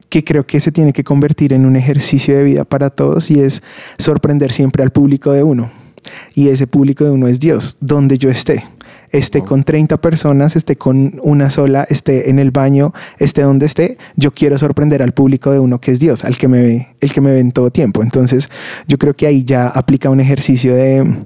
que 0.09 0.23
creo 0.23 0.45
que 0.45 0.59
se 0.59 0.71
tiene 0.71 0.91
que 0.91 1.03
convertir 1.03 1.53
en 1.53 1.65
un 1.65 1.75
ejercicio 1.75 2.35
de 2.35 2.43
vida 2.43 2.63
para 2.65 2.89
todos 2.89 3.29
y 3.31 3.39
es 3.39 3.61
sorprender 3.97 4.53
siempre 4.53 4.83
al 4.83 4.91
público 4.91 5.31
de 5.31 5.43
uno. 5.43 5.71
Y 6.33 6.49
ese 6.49 6.67
público 6.67 7.05
de 7.05 7.11
uno 7.11 7.27
es 7.27 7.39
Dios, 7.39 7.77
donde 7.79 8.17
yo 8.17 8.29
esté. 8.29 8.65
Esté 9.11 9.41
con 9.41 9.63
30 9.63 9.97
personas, 9.97 10.55
esté 10.55 10.77
con 10.77 11.19
una 11.21 11.49
sola, 11.49 11.85
esté 11.89 12.29
en 12.29 12.39
el 12.39 12.51
baño, 12.51 12.93
esté 13.19 13.41
donde 13.41 13.65
esté, 13.65 13.97
yo 14.15 14.31
quiero 14.31 14.57
sorprender 14.57 15.01
al 15.01 15.11
público 15.11 15.51
de 15.51 15.59
uno 15.59 15.79
que 15.81 15.91
es 15.91 15.99
Dios, 15.99 16.23
al 16.23 16.37
que 16.37 16.47
me 16.47 16.61
ve, 16.61 16.87
el 17.01 17.11
que 17.11 17.19
me 17.19 17.31
ve 17.31 17.39
en 17.39 17.51
todo 17.51 17.71
tiempo. 17.71 18.03
Entonces, 18.03 18.49
yo 18.87 18.97
creo 18.97 19.13
que 19.13 19.27
ahí 19.27 19.43
ya 19.43 19.67
aplica 19.67 20.09
un 20.09 20.21
ejercicio 20.21 20.73
de, 20.75 21.25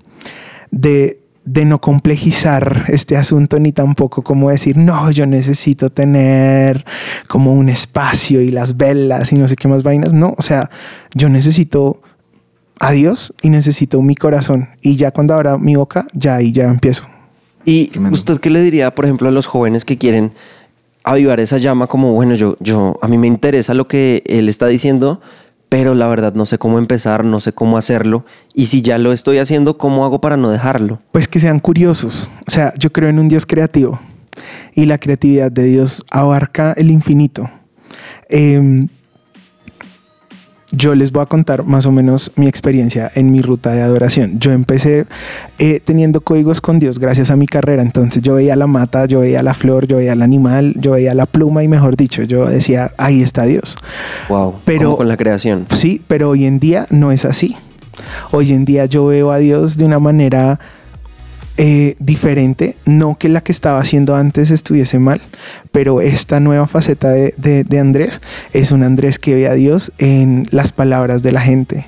de, 0.72 1.20
de 1.46 1.66
no 1.66 1.80
complejizar 1.80 2.86
este 2.88 3.18
asunto 3.18 3.60
ni 3.60 3.72
tampoco 3.72 4.24
como 4.24 4.50
decir, 4.50 4.78
no, 4.78 5.12
yo 5.12 5.28
necesito 5.28 5.90
tener 5.90 6.84
como 7.28 7.54
un 7.54 7.70
espacio 7.70 8.42
y 8.42 8.50
las 8.50 8.78
velas 8.78 9.32
y 9.32 9.36
no 9.36 9.48
sé 9.48 9.56
qué 9.56 9.68
más 9.68 9.84
vainas. 9.84 10.12
No, 10.12 10.34
o 10.38 10.42
sea, 10.42 10.72
yo 11.14 11.30
necesito 11.30 12.02
a 12.80 12.92
Dios 12.92 13.34
y 13.42 13.50
necesito 13.50 14.02
mi 14.02 14.16
corazón. 14.16 14.70
Y 14.82 14.96
ya 14.96 15.12
cuando 15.12 15.34
abra 15.34 15.58
mi 15.58 15.76
boca, 15.76 16.08
ya 16.14 16.36
ahí 16.36 16.52
ya 16.52 16.66
empiezo. 16.66 17.15
¿Y 17.66 17.88
Tremendo. 17.88 18.16
usted 18.16 18.40
qué 18.40 18.50
le 18.50 18.62
diría, 18.62 18.94
por 18.94 19.06
ejemplo, 19.06 19.28
a 19.28 19.32
los 19.32 19.48
jóvenes 19.48 19.86
que 19.86 19.98
quieren 19.98 20.34
avivar 21.04 21.40
esa 21.40 21.58
llama 21.58 21.88
como, 21.88 22.14
bueno, 22.14 22.36
yo, 22.36 22.58
yo, 22.60 22.98
a 23.02 23.08
mí 23.08 23.18
me 23.18 23.28
interesa 23.28 23.74
lo 23.74 23.88
que 23.88 24.24
él 24.26 24.50
está 24.50 24.68
diciendo, 24.68 25.22
pero 25.70 25.94
la 25.94 26.08
verdad 26.08 26.34
no 26.34 26.46
sé 26.46 26.58
cómo 26.58 26.80
empezar, 26.80 27.26
no 27.26 27.40
sé 27.40 27.54
cómo 27.54 27.78
hacerlo. 27.78 28.26
Y 28.54 28.68
si 28.68 28.82
ya 28.82 28.98
lo 28.98 29.12
estoy 29.12 29.40
haciendo, 29.40 29.78
¿cómo 29.78 30.06
hago 30.06 30.22
para 30.22 30.38
no 30.38 30.50
dejarlo? 30.50 31.00
Pues 31.12 31.28
que 31.28 31.40
sean 31.40 31.60
curiosos. 31.60 32.30
O 32.48 32.52
sea, 32.52 32.74
yo 32.78 32.92
creo 32.92 33.10
en 33.10 33.20
un 33.20 33.28
Dios 33.28 33.46
creativo 33.46 34.00
y 34.74 34.86
la 34.86 34.98
creatividad 34.98 35.52
de 35.52 35.64
Dios 35.64 36.04
abarca 36.12 36.74
el 36.74 36.92
infinito. 36.92 37.50
Eh, 38.30 38.88
yo 40.76 40.96
les 40.96 41.12
voy 41.12 41.22
a 41.24 41.26
contar 41.26 41.64
más 41.66 41.86
o 41.86 41.92
menos 41.92 42.32
mi 42.36 42.48
experiencia 42.48 43.12
en 43.16 43.32
mi 43.32 43.42
ruta 43.42 43.72
de 43.72 43.82
adoración. 43.82 44.40
Yo 44.40 44.52
empecé 44.52 45.06
eh, 45.60 45.80
teniendo 45.84 46.22
códigos 46.22 46.62
con 46.62 46.80
Dios 46.80 47.00
gracias 47.00 47.32
a 47.32 47.36
mi 47.36 47.48
carrera. 47.48 47.82
Entonces 47.82 48.22
yo 48.22 48.36
veía 48.36 48.56
la 48.56 48.68
mata, 48.68 49.06
yo 49.06 49.20
veía 49.22 49.42
la 49.44 49.54
flor, 49.54 49.88
yo 49.88 49.98
veía 49.98 50.14
el 50.14 50.22
animal, 50.22 50.74
yo 50.78 50.92
veía 50.92 51.14
la 51.14 51.26
pluma 51.26 51.64
y 51.64 51.68
mejor 51.68 51.96
dicho, 51.98 52.24
yo 52.24 52.46
decía, 52.46 52.92
ahí 52.98 53.22
está 53.22 53.44
Dios. 53.44 53.76
Wow. 54.30 54.56
Pero- 54.66 54.84
Como 54.86 54.98
con 54.98 55.08
la 55.08 55.18
creación. 55.18 55.66
Sí, 55.72 56.02
pero 56.08 56.30
hoy 56.30 56.46
en 56.46 56.60
día 56.60 56.88
no 56.90 57.12
es 57.12 57.26
así. 57.26 57.56
Hoy 58.32 58.52
en 58.52 58.66
día 58.66 58.86
yo 58.86 59.06
veo 59.06 59.32
a 59.32 59.38
Dios 59.38 59.78
de 59.78 59.86
una 59.86 60.00
manera 60.00 60.60
eh, 61.58 61.96
diferente, 62.00 62.76
no 62.86 63.18
que 63.18 63.30
la 63.30 63.42
que 63.42 63.52
estaba 63.52 63.80
haciendo 63.80 64.16
antes 64.16 64.52
estuviese 64.52 65.00
mal, 65.00 65.22
pero 65.72 66.02
esta 66.02 66.40
nueva 66.40 66.68
faceta 66.68 67.10
de, 67.10 67.34
de- 67.38 67.64
de 67.64 67.80
Andrés 67.80 68.22
es 68.54 68.72
un 68.72 68.84
Andrés 68.84 69.20
que 69.20 69.36
ve 69.36 69.48
a 69.48 69.54
Dios 69.54 69.92
en 69.98 70.48
las 70.52 70.72
palabras 70.74 71.24
de 71.24 71.32
la 71.32 71.42
gente, 71.42 71.88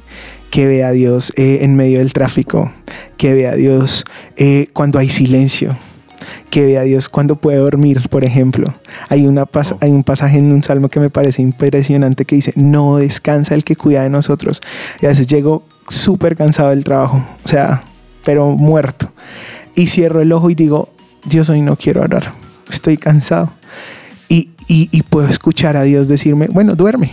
que 0.50 0.68
ve 0.68 0.84
a 0.84 0.92
Dios 0.92 1.34
eh, 1.36 1.60
en 1.62 1.76
medio 1.76 2.00
del 2.00 2.14
tráfico, 2.14 2.72
que 3.18 3.34
ve 3.34 3.48
a 3.48 3.56
Dios 3.56 4.06
eh, 4.38 4.68
cuando 4.74 5.00
hay 5.00 5.10
silencio, 5.10 5.78
que 6.50 6.66
ve 6.66 6.78
a 6.78 6.84
Dios 6.84 7.10
cuando 7.10 7.36
puede 7.36 7.58
dormir, 7.58 8.08
por 8.10 8.24
ejemplo. 8.24 8.74
Hay, 9.10 9.28
una 9.28 9.46
pas- 9.46 9.76
hay 9.82 9.92
un 9.92 10.04
pasaje 10.06 10.38
en 10.38 10.54
un 10.54 10.64
salmo 10.64 10.88
que 10.88 11.02
me 11.02 11.10
parece 11.10 11.42
impresionante 11.42 12.24
que 12.24 12.36
dice, 12.38 12.54
no 12.56 12.98
descansa 12.98 13.54
el 13.54 13.66
que 13.66 13.76
cuida 13.76 14.04
de 14.04 14.10
nosotros. 14.10 14.62
Y 15.02 15.06
a 15.08 15.10
veces 15.10 15.28
llego 15.28 15.64
súper 15.90 16.38
cansado 16.38 16.70
del 16.70 16.86
trabajo. 16.86 17.26
O 17.44 17.48
sea, 17.50 17.84
pero 18.24 18.50
muerto. 18.52 19.12
Y 19.78 19.88
cierro 19.88 20.22
el 20.22 20.32
ojo 20.34 20.50
y 20.50 20.56
digo, 20.56 20.90
Dios, 21.24 21.50
hoy 21.50 21.62
no 21.62 21.76
quiero 21.78 22.02
orar, 22.02 22.32
estoy 22.70 22.98
cansado. 22.98 23.52
Y, 24.28 24.50
y- 24.68 24.90
y 24.92 25.04
puedo 25.04 25.30
escuchar 25.30 25.78
a 25.78 25.84
Dios 25.84 26.08
decirme, 26.10 26.48
bueno, 26.48 26.76
duerme. 26.76 27.12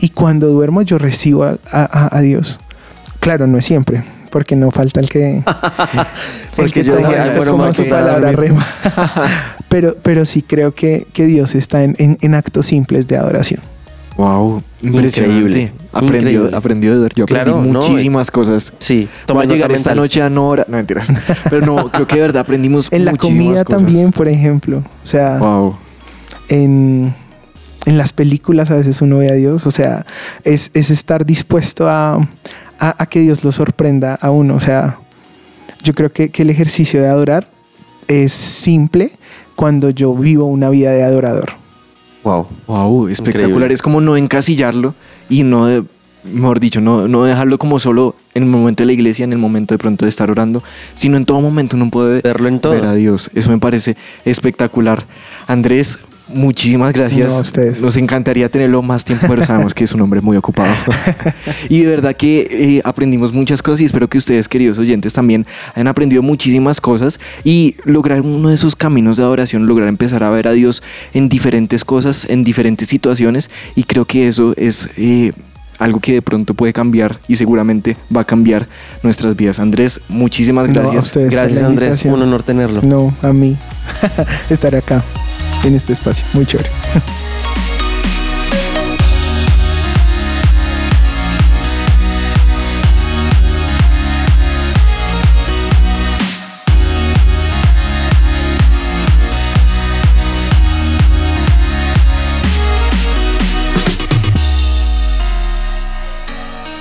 Y 0.00 0.08
cuando 0.10 0.48
duermo 0.48 0.82
yo 0.82 0.98
recibo 0.98 1.44
a, 1.44 1.58
a- 1.70 2.14
a 2.16 2.20
Dios. 2.20 2.58
Claro, 3.20 3.46
no 3.46 3.56
es 3.56 3.64
siempre, 3.64 4.02
porque 4.30 4.56
no 4.56 4.70
falta 4.72 4.98
el 4.98 5.08
que... 5.08 5.36
el 5.38 5.44
Porque 6.56 6.72
que 6.72 6.82
yo 6.82 6.94
toma 6.96 7.08
dije, 7.08 7.20
"Ay, 7.20 7.28
esto 7.28 7.36
bueno, 7.38 7.52
como 7.52 7.72
su 7.72 7.84
palabra 7.88 8.32
dormir". 8.32 8.50
rema. 8.50 8.66
pero, 9.68 9.96
pero 10.02 10.24
sí 10.24 10.42
creo 10.42 10.74
que, 10.74 11.06
que 11.12 11.24
Dios 11.26 11.54
está 11.54 11.84
en, 11.84 11.94
en- 11.98 12.18
en 12.20 12.34
actos 12.34 12.66
simples 12.66 13.06
de 13.06 13.16
adoración. 13.16 13.60
Wow, 14.16 14.62
impresionante. 14.82 15.38
Increíble, 15.40 15.72
Aprendió, 15.92 16.30
increíble. 16.30 16.56
aprendió 16.56 16.94
de 16.94 17.02
ver. 17.02 17.12
Yo 17.14 17.24
aprendí 17.24 17.44
Claro, 17.44 17.62
no, 17.64 17.80
muchísimas 17.80 18.30
cosas. 18.30 18.72
Sí, 18.78 19.08
toma 19.26 19.42
a 19.42 19.44
llegar 19.46 19.72
esta 19.72 19.94
noche 19.94 20.20
a 20.22 20.28
no 20.28 20.48
hora. 20.48 20.64
No 20.68 20.76
mentiras. 20.76 21.12
Pero 21.50 21.64
no, 21.64 21.90
creo 21.90 22.06
que 22.06 22.16
de 22.16 22.20
verdad 22.22 22.42
aprendimos 22.42 22.88
En 22.92 23.04
la 23.06 23.16
comida 23.16 23.64
cosas. 23.64 23.78
también, 23.78 24.12
por 24.12 24.28
ejemplo. 24.28 24.78
O 25.02 25.06
sea, 25.06 25.38
Wow. 25.38 25.76
en, 26.48 27.14
en 27.86 27.98
las 27.98 28.12
películas 28.12 28.70
a 28.70 28.74
veces 28.76 29.00
uno 29.02 29.18
ve 29.18 29.30
a 29.30 29.34
Dios. 29.34 29.66
O 29.66 29.70
sea, 29.70 30.04
es, 30.44 30.70
es 30.74 30.90
estar 30.90 31.24
dispuesto 31.24 31.88
a, 31.88 32.16
a- 32.78 33.02
a 33.02 33.06
que 33.06 33.20
Dios 33.20 33.44
lo 33.44 33.52
sorprenda 33.52 34.14
a 34.14 34.30
uno. 34.30 34.56
O 34.56 34.60
sea, 34.60 34.98
yo 35.82 35.94
creo 35.94 36.12
que, 36.12 36.30
que 36.30 36.42
el 36.42 36.50
ejercicio 36.50 37.00
de 37.00 37.08
adorar 37.08 37.48
es 38.08 38.32
simple 38.32 39.12
cuando 39.56 39.90
yo 39.90 40.14
vivo 40.14 40.44
una 40.44 40.68
vida 40.68 40.90
de 40.90 41.02
adorador. 41.02 41.50
Wow. 42.24 42.46
Wow, 42.66 43.08
espectacular. 43.08 43.50
Increíble. 43.50 43.74
Es 43.74 43.82
como 43.82 44.00
no 44.00 44.16
encasillarlo 44.16 44.94
y 45.28 45.42
no, 45.42 45.66
de- 45.66 45.84
mejor 46.24 46.60
dicho, 46.60 46.80
no, 46.80 47.08
no 47.08 47.24
dejarlo 47.24 47.58
como 47.58 47.78
solo 47.80 48.14
en 48.34 48.44
el 48.44 48.48
momento 48.48 48.82
de 48.82 48.86
la 48.86 48.92
iglesia, 48.92 49.24
en 49.24 49.32
el 49.32 49.38
momento 49.38 49.74
de 49.74 49.78
pronto 49.78 50.04
de 50.04 50.08
estar 50.08 50.30
orando, 50.30 50.62
sino 50.94 51.16
en 51.16 51.24
todo 51.24 51.40
momento 51.40 51.76
uno 51.76 51.90
puede 51.90 52.20
Verlo 52.20 52.48
en 52.48 52.60
todo. 52.60 52.72
ver 52.72 52.84
a 52.84 52.94
Dios. 52.94 53.30
Eso 53.34 53.50
me 53.50 53.58
parece 53.58 53.96
espectacular. 54.24 55.04
Andrés, 55.48 55.98
muchísimas 56.34 56.92
gracias. 56.92 57.30
No, 57.30 57.38
a 57.38 57.40
ustedes. 57.40 57.80
Nos 57.80 57.96
encantaría 57.96 58.48
tenerlo 58.48 58.82
más 58.82 59.04
tiempo, 59.04 59.26
pero 59.28 59.44
sabemos 59.44 59.74
que 59.74 59.84
es 59.84 59.92
un 59.92 60.00
hombre 60.00 60.20
muy 60.20 60.36
ocupado. 60.36 60.72
y 61.68 61.80
de 61.82 61.86
verdad 61.88 62.16
que 62.16 62.46
eh, 62.50 62.82
aprendimos 62.84 63.32
muchas 63.32 63.62
cosas 63.62 63.80
y 63.80 63.84
espero 63.84 64.08
que 64.08 64.18
ustedes, 64.18 64.48
queridos 64.48 64.78
oyentes, 64.78 65.12
también 65.12 65.46
hayan 65.74 65.88
aprendido 65.88 66.22
muchísimas 66.22 66.80
cosas 66.80 67.20
y 67.44 67.76
lograr 67.84 68.20
uno 68.22 68.48
de 68.48 68.54
esos 68.54 68.76
caminos 68.76 69.16
de 69.16 69.22
adoración, 69.22 69.66
lograr 69.66 69.88
empezar 69.88 70.22
a 70.22 70.30
ver 70.30 70.48
a 70.48 70.52
Dios 70.52 70.82
en 71.14 71.28
diferentes 71.28 71.84
cosas, 71.84 72.26
en 72.28 72.44
diferentes 72.44 72.88
situaciones 72.88 73.50
y 73.74 73.84
creo 73.84 74.04
que 74.04 74.28
eso 74.28 74.54
es... 74.56 74.88
eh, 74.96 75.32
algo 75.78 75.98
que 75.98 76.12
de 76.12 76.22
pronto 76.22 76.54
puede 76.54 76.72
cambiar 76.72 77.18
y 77.26 77.34
seguramente 77.34 77.96
va 78.14 78.20
a 78.20 78.24
cambiar 78.24 78.68
nuestras 79.02 79.34
vidas. 79.34 79.58
Andrés, 79.58 80.00
muchísimas 80.08 80.68
No, 80.68 80.78
a 80.78 80.82
gracias. 80.82 81.04
ustedes 81.06 81.32
Gracias, 81.32 81.62
Andrés. 81.64 82.04
Un 82.04 82.22
honor 82.22 82.44
tenerlo. 82.44 82.82
No, 82.82 83.12
a 83.20 83.32
mí. 83.32 83.56
Estar 84.50 84.76
acá, 84.76 85.02
en 85.64 85.74
este 85.74 85.92
espacio. 85.92 86.26
Muy 86.32 86.46
chévere. 86.46 86.70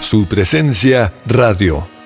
Su 0.02 0.26
presencia 0.26 1.13
radio. 1.26 2.01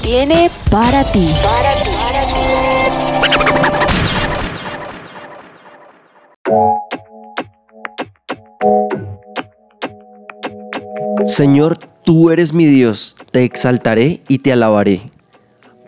Tiene 0.00 0.48
para 0.70 1.02
ti. 1.10 1.26
Señor, 11.26 11.78
tú 12.04 12.30
eres 12.30 12.52
mi 12.52 12.66
Dios, 12.66 13.16
te 13.32 13.42
exaltaré 13.42 14.22
y 14.28 14.38
te 14.38 14.52
alabaré, 14.52 15.10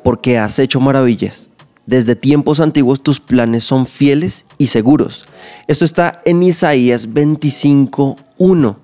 porque 0.02 0.38
has 0.38 0.58
hecho 0.58 0.80
maravillas. 0.80 1.48
Desde 1.86 2.16
tiempos 2.16 2.58
antiguos 2.58 3.02
tus 3.02 3.20
planes 3.20 3.62
son 3.62 3.86
fieles 3.86 4.46
y 4.58 4.66
seguros. 4.66 5.26
Esto 5.68 5.84
está 5.84 6.20
en 6.24 6.42
Isaías 6.42 7.08
25.1. 7.08 8.76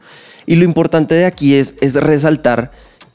Y 0.47 0.55
lo 0.55 0.65
importante 0.65 1.15
de 1.15 1.25
aquí 1.25 1.55
es, 1.55 1.75
es 1.81 1.95
resaltar 1.95 2.71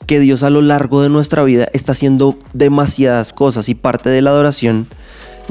que 0.10 0.20
Dios 0.20 0.42
a 0.42 0.50
lo 0.50 0.64
largo 0.64 1.04
de 1.04 1.10
nuestra 1.10 1.44
vida 1.44 1.68
está 1.72 1.92
haciendo 1.92 2.36
demasiadas 2.54 3.32
cosas 3.32 3.70
y 3.70 3.76
parte 3.76 4.10
de 4.10 4.24
la 4.24 4.32
adoración 4.32 4.88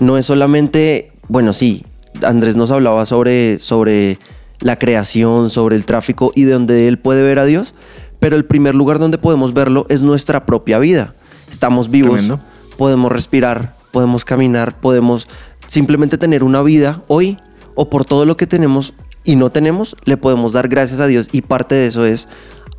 no 0.00 0.18
es 0.18 0.26
solamente, 0.26 1.12
bueno, 1.28 1.52
sí, 1.52 1.84
Andrés 2.24 2.56
nos 2.56 2.72
hablaba 2.72 3.06
sobre, 3.06 3.60
sobre 3.60 4.18
la 4.58 4.76
creación, 4.76 5.50
sobre 5.50 5.76
el 5.76 5.84
tráfico 5.84 6.32
y 6.34 6.42
de 6.42 6.54
donde 6.54 6.88
él 6.88 6.98
puede 6.98 7.22
ver 7.22 7.38
a 7.38 7.44
Dios, 7.44 7.72
pero 8.18 8.34
el 8.34 8.46
primer 8.46 8.74
lugar 8.74 8.98
donde 8.98 9.16
podemos 9.16 9.54
verlo 9.54 9.86
es 9.90 10.02
nuestra 10.02 10.44
propia 10.44 10.80
vida. 10.80 11.14
Estamos 11.48 11.88
vivos, 11.88 12.18
Tremendo. 12.18 12.40
podemos 12.76 13.12
respirar, 13.12 13.76
podemos 13.92 14.24
caminar, 14.24 14.80
podemos 14.80 15.28
simplemente 15.68 16.18
tener 16.18 16.42
una 16.42 16.62
vida 16.62 17.00
hoy 17.06 17.38
o 17.76 17.88
por 17.90 18.04
todo 18.04 18.26
lo 18.26 18.36
que 18.36 18.48
tenemos 18.48 18.92
y 19.22 19.36
no 19.36 19.50
tenemos, 19.50 19.94
le 20.02 20.16
podemos 20.16 20.52
dar 20.52 20.66
gracias 20.66 20.98
a 20.98 21.06
Dios 21.06 21.28
y 21.30 21.42
parte 21.42 21.76
de 21.76 21.86
eso 21.86 22.04
es 22.04 22.28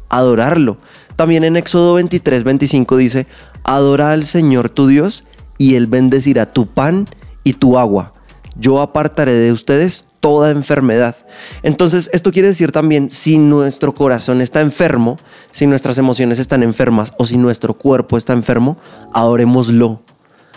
adorarlo. 0.10 0.78
También 1.20 1.44
en 1.44 1.58
Éxodo 1.58 1.96
23, 1.96 2.46
25 2.46 2.96
dice, 2.96 3.28
adora 3.66 4.14
al 4.14 4.24
Señor 4.24 4.70
tu 4.70 4.88
Dios 4.88 5.26
y 5.58 5.76
Él 5.76 5.88
bendecirá 5.88 6.46
tu 6.46 6.68
pan 6.68 7.10
y 7.44 7.56
tu 7.56 7.78
agua. 7.78 8.14
Yo 8.58 8.80
apartaré 8.80 9.34
de 9.34 9.52
ustedes 9.52 10.06
toda 10.22 10.50
enfermedad. 10.50 11.18
Entonces, 11.62 12.10
esto 12.14 12.32
quiere 12.32 12.48
decir 12.48 12.72
también, 12.72 13.10
si 13.10 13.38
nuestro 13.38 13.92
corazón 13.92 14.40
está 14.40 14.62
enfermo, 14.62 15.18
si 15.52 15.68
nuestras 15.68 15.98
emociones 15.98 16.40
están 16.40 16.64
enfermas 16.64 17.12
o 17.18 17.26
si 17.26 17.36
nuestro 17.36 17.74
cuerpo 17.74 18.16
está 18.16 18.32
enfermo, 18.32 18.78
adorémoslo. 19.14 20.02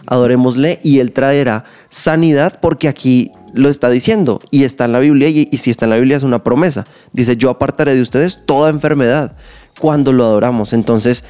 Adorémosle 0.07 0.79
y 0.85 1.01
Él 1.01 1.11
traerá 1.11 1.65
sanidad 1.91 2.61
porque 2.63 2.87
aquí 2.87 3.33
lo 3.53 3.69
está 3.69 3.91
diciendo 3.91 4.41
y 4.53 4.63
está 4.63 4.85
en 4.85 4.93
la 4.93 5.01
Biblia 5.01 5.29
y, 5.29 5.49
y 5.51 5.57
si 5.57 5.71
está 5.71 5.87
en 5.87 5.91
la 5.91 5.97
Biblia 5.97 6.17
es 6.17 6.23
una 6.23 6.45
promesa. 6.45 6.85
Dice, 7.13 7.37
yo 7.37 7.51
apartaré 7.51 7.97
de 7.97 8.03
ustedes 8.03 8.47
toda 8.47 8.71
enfermedad 8.71 9.37
cuando 9.79 10.13
lo 10.13 10.25
adoramos. 10.25 10.73
Entonces, 10.73 11.25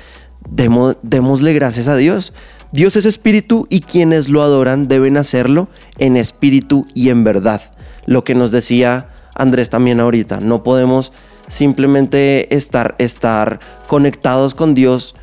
demo- 0.48 0.96
démosle 1.02 1.52
gracias 1.52 1.88
a 1.88 1.96
Dios. 1.96 2.32
Dios 2.72 2.96
es 2.96 3.04
espíritu 3.04 3.66
y 3.68 3.80
quienes 3.80 4.28
lo 4.28 4.42
adoran 4.42 4.88
deben 4.88 5.16
hacerlo 5.16 5.68
en 5.98 6.16
espíritu 6.16 6.86
y 6.94 7.10
en 7.10 7.22
verdad. 7.24 7.60
Lo 8.06 8.24
que 8.24 8.34
nos 8.34 8.50
decía 8.50 9.08
Andrés 9.34 9.70
también 9.70 10.00
ahorita, 10.00 10.40
no 10.40 10.62
podemos 10.62 11.12
simplemente 11.48 12.54
estar, 12.54 12.94
estar 12.98 13.60
conectados 13.86 14.54
con 14.54 14.74
Dios 14.74 15.14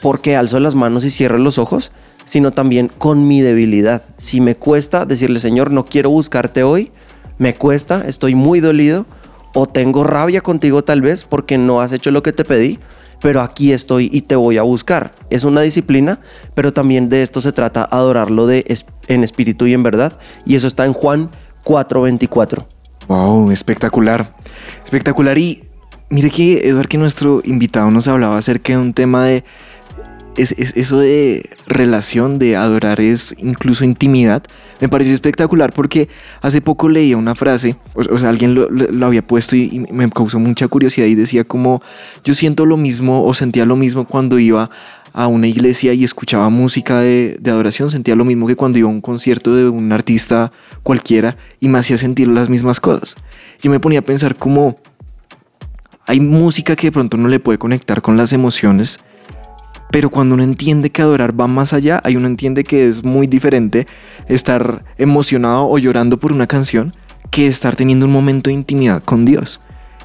porque 0.00 0.36
alzo 0.36 0.60
las 0.60 0.74
manos 0.74 1.04
y 1.04 1.10
cierro 1.10 1.38
los 1.38 1.58
ojos, 1.58 1.90
sino 2.24 2.50
también 2.52 2.88
con 2.98 3.26
mi 3.26 3.40
debilidad. 3.40 4.02
Si 4.16 4.40
me 4.40 4.54
cuesta 4.54 5.04
decirle, 5.06 5.40
Señor, 5.40 5.72
no 5.72 5.84
quiero 5.84 6.10
buscarte 6.10 6.62
hoy, 6.62 6.92
me 7.38 7.54
cuesta, 7.54 8.02
estoy 8.06 8.34
muy 8.34 8.60
dolido, 8.60 9.06
o 9.58 9.66
tengo 9.66 10.04
rabia 10.04 10.42
contigo 10.42 10.84
tal 10.84 11.00
vez 11.00 11.24
porque 11.24 11.56
no 11.56 11.80
has 11.80 11.90
hecho 11.90 12.10
lo 12.10 12.22
que 12.22 12.34
te 12.34 12.44
pedí, 12.44 12.78
pero 13.22 13.40
aquí 13.40 13.72
estoy 13.72 14.10
y 14.12 14.20
te 14.20 14.36
voy 14.36 14.58
a 14.58 14.62
buscar. 14.62 15.12
Es 15.30 15.44
una 15.44 15.62
disciplina, 15.62 16.20
pero 16.54 16.74
también 16.74 17.08
de 17.08 17.22
esto 17.22 17.40
se 17.40 17.52
trata 17.52 17.88
adorarlo 17.90 18.46
de, 18.46 18.66
en 19.08 19.24
espíritu 19.24 19.66
y 19.66 19.72
en 19.72 19.82
verdad, 19.82 20.18
y 20.44 20.56
eso 20.56 20.66
está 20.66 20.84
en 20.84 20.92
Juan 20.92 21.30
4:24. 21.64 22.66
Wow, 23.08 23.50
espectacular. 23.50 24.30
Espectacular. 24.84 25.38
Y 25.38 25.62
mire 26.10 26.28
que, 26.28 26.68
Eduard, 26.68 26.88
que 26.88 26.98
nuestro 26.98 27.40
invitado 27.42 27.90
nos 27.90 28.06
hablaba 28.08 28.36
acerca 28.36 28.74
de 28.74 28.78
un 28.78 28.92
tema 28.92 29.24
de. 29.24 29.42
Es, 30.36 30.52
es- 30.58 30.76
eso 30.76 30.98
de 30.98 31.48
relación, 31.66 32.38
de 32.38 32.56
adorar, 32.56 33.00
es 33.00 33.34
incluso 33.38 33.84
intimidad. 33.84 34.42
Me 34.80 34.88
pareció 34.88 35.14
espectacular 35.14 35.72
porque 35.72 36.08
hace 36.42 36.60
poco 36.60 36.88
leía 36.90 37.16
una 37.16 37.34
frase, 37.34 37.76
o, 37.94 38.18
sea, 38.18 38.28
alguien 38.28 38.54
lo, 38.54 39.06
había 39.06 39.26
puesto 39.26 39.56
y, 39.56 39.62
y 39.72 39.78
me 39.92 40.10
causó 40.10 40.38
mucha 40.38 40.68
curiosidad 40.68 41.06
y 41.06 41.14
decía 41.14 41.44
como, 41.44 41.80
yo 42.24 42.34
siento 42.34 42.66
lo 42.66 42.76
mismo 42.76 43.24
o 43.24 43.32
sentía 43.32 43.64
lo 43.64 43.76
mismo 43.76 44.04
cuando 44.06 44.38
iba 44.38 44.68
a 45.14 45.28
una 45.28 45.46
iglesia 45.46 45.94
y 45.94 46.04
escuchaba 46.04 46.50
música 46.50 47.00
de, 47.00 47.38
de 47.40 47.50
adoración, 47.50 47.90
sentía 47.90 48.14
lo 48.14 48.26
mismo 48.26 48.46
que 48.46 48.54
cuando 48.56 48.76
iba 48.76 48.88
a 48.88 48.92
un 48.92 49.00
concierto 49.00 49.54
de 49.56 49.66
un 49.66 49.90
artista 49.92 50.52
cualquiera 50.82 51.38
y 51.58 51.68
me 51.68 51.78
hacía 51.78 51.96
sentir 51.96 52.28
las 52.28 52.50
mismas 52.50 52.80
cosas. 52.80 53.14
Yo 53.62 53.70
me 53.70 53.80
ponía 53.80 54.00
a 54.00 54.02
pensar 54.02 54.36
como 54.36 54.76
hay 56.06 56.20
música 56.20 56.76
que 56.76 56.88
de 56.88 56.92
pronto 56.92 57.16
no 57.16 57.28
le 57.28 57.40
puede 57.40 57.56
conectar 57.58 58.02
con 58.02 58.18
las 58.18 58.34
emociones, 58.34 59.00
pero 59.90 60.10
cuando 60.10 60.34
uno 60.34 60.42
entiende 60.42 60.90
que 60.90 61.02
adorar 61.02 61.38
va 61.38 61.46
más 61.46 61.72
allá, 61.72 62.00
hay 62.04 62.16
uno 62.16 62.26
entiende 62.26 62.64
que 62.64 62.88
es 62.88 63.04
muy 63.04 63.26
diferente 63.26 63.86
estar 64.28 64.84
emocionado 64.98 65.68
o 65.68 65.78
llorando 65.78 66.18
por 66.18 66.32
una 66.32 66.46
canción 66.46 66.92
que 67.30 67.46
estar 67.46 67.76
teniendo 67.76 68.06
un 68.06 68.12
momento 68.12 68.50
de 68.50 68.54
intimidad 68.54 69.02
con 69.02 69.24
Dios. 69.24 69.60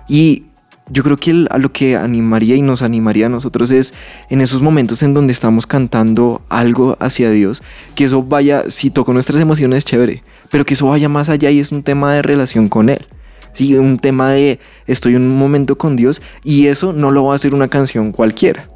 Y 0.07 0.43
yo 0.89 1.03
creo 1.03 1.17
que 1.17 1.47
a 1.49 1.57
lo 1.57 1.71
que 1.71 1.95
animaría 1.95 2.55
y 2.55 2.61
nos 2.61 2.81
animaría 2.81 3.27
a 3.27 3.29
nosotros 3.29 3.71
es 3.71 3.93
en 4.29 4.41
esos 4.41 4.61
momentos 4.61 5.03
en 5.03 5.13
donde 5.13 5.31
estamos 5.31 5.65
cantando 5.65 6.41
algo 6.49 6.97
hacia 6.99 7.31
Dios, 7.31 7.63
que 7.95 8.05
eso 8.05 8.21
vaya, 8.23 8.69
si 8.69 8.89
toco 8.89 9.13
nuestras 9.13 9.41
emociones, 9.41 9.85
chévere, 9.85 10.23
pero 10.49 10.65
que 10.65 10.73
eso 10.73 10.87
vaya 10.87 11.07
más 11.07 11.29
allá 11.29 11.49
y 11.49 11.59
es 11.59 11.71
un 11.71 11.83
tema 11.83 12.13
de 12.13 12.21
relación 12.21 12.67
con 12.67 12.89
Él. 12.89 13.07
Sí, 13.53 13.75
un 13.75 13.99
tema 13.99 14.31
de 14.31 14.59
estoy 14.87 15.15
en 15.15 15.23
un 15.23 15.37
momento 15.37 15.77
con 15.77 15.95
Dios 15.95 16.21
y 16.43 16.67
eso 16.67 16.93
no 16.93 17.11
lo 17.11 17.25
va 17.25 17.33
a 17.33 17.35
hacer 17.35 17.53
una 17.53 17.67
canción 17.67 18.11
cualquiera. 18.11 18.67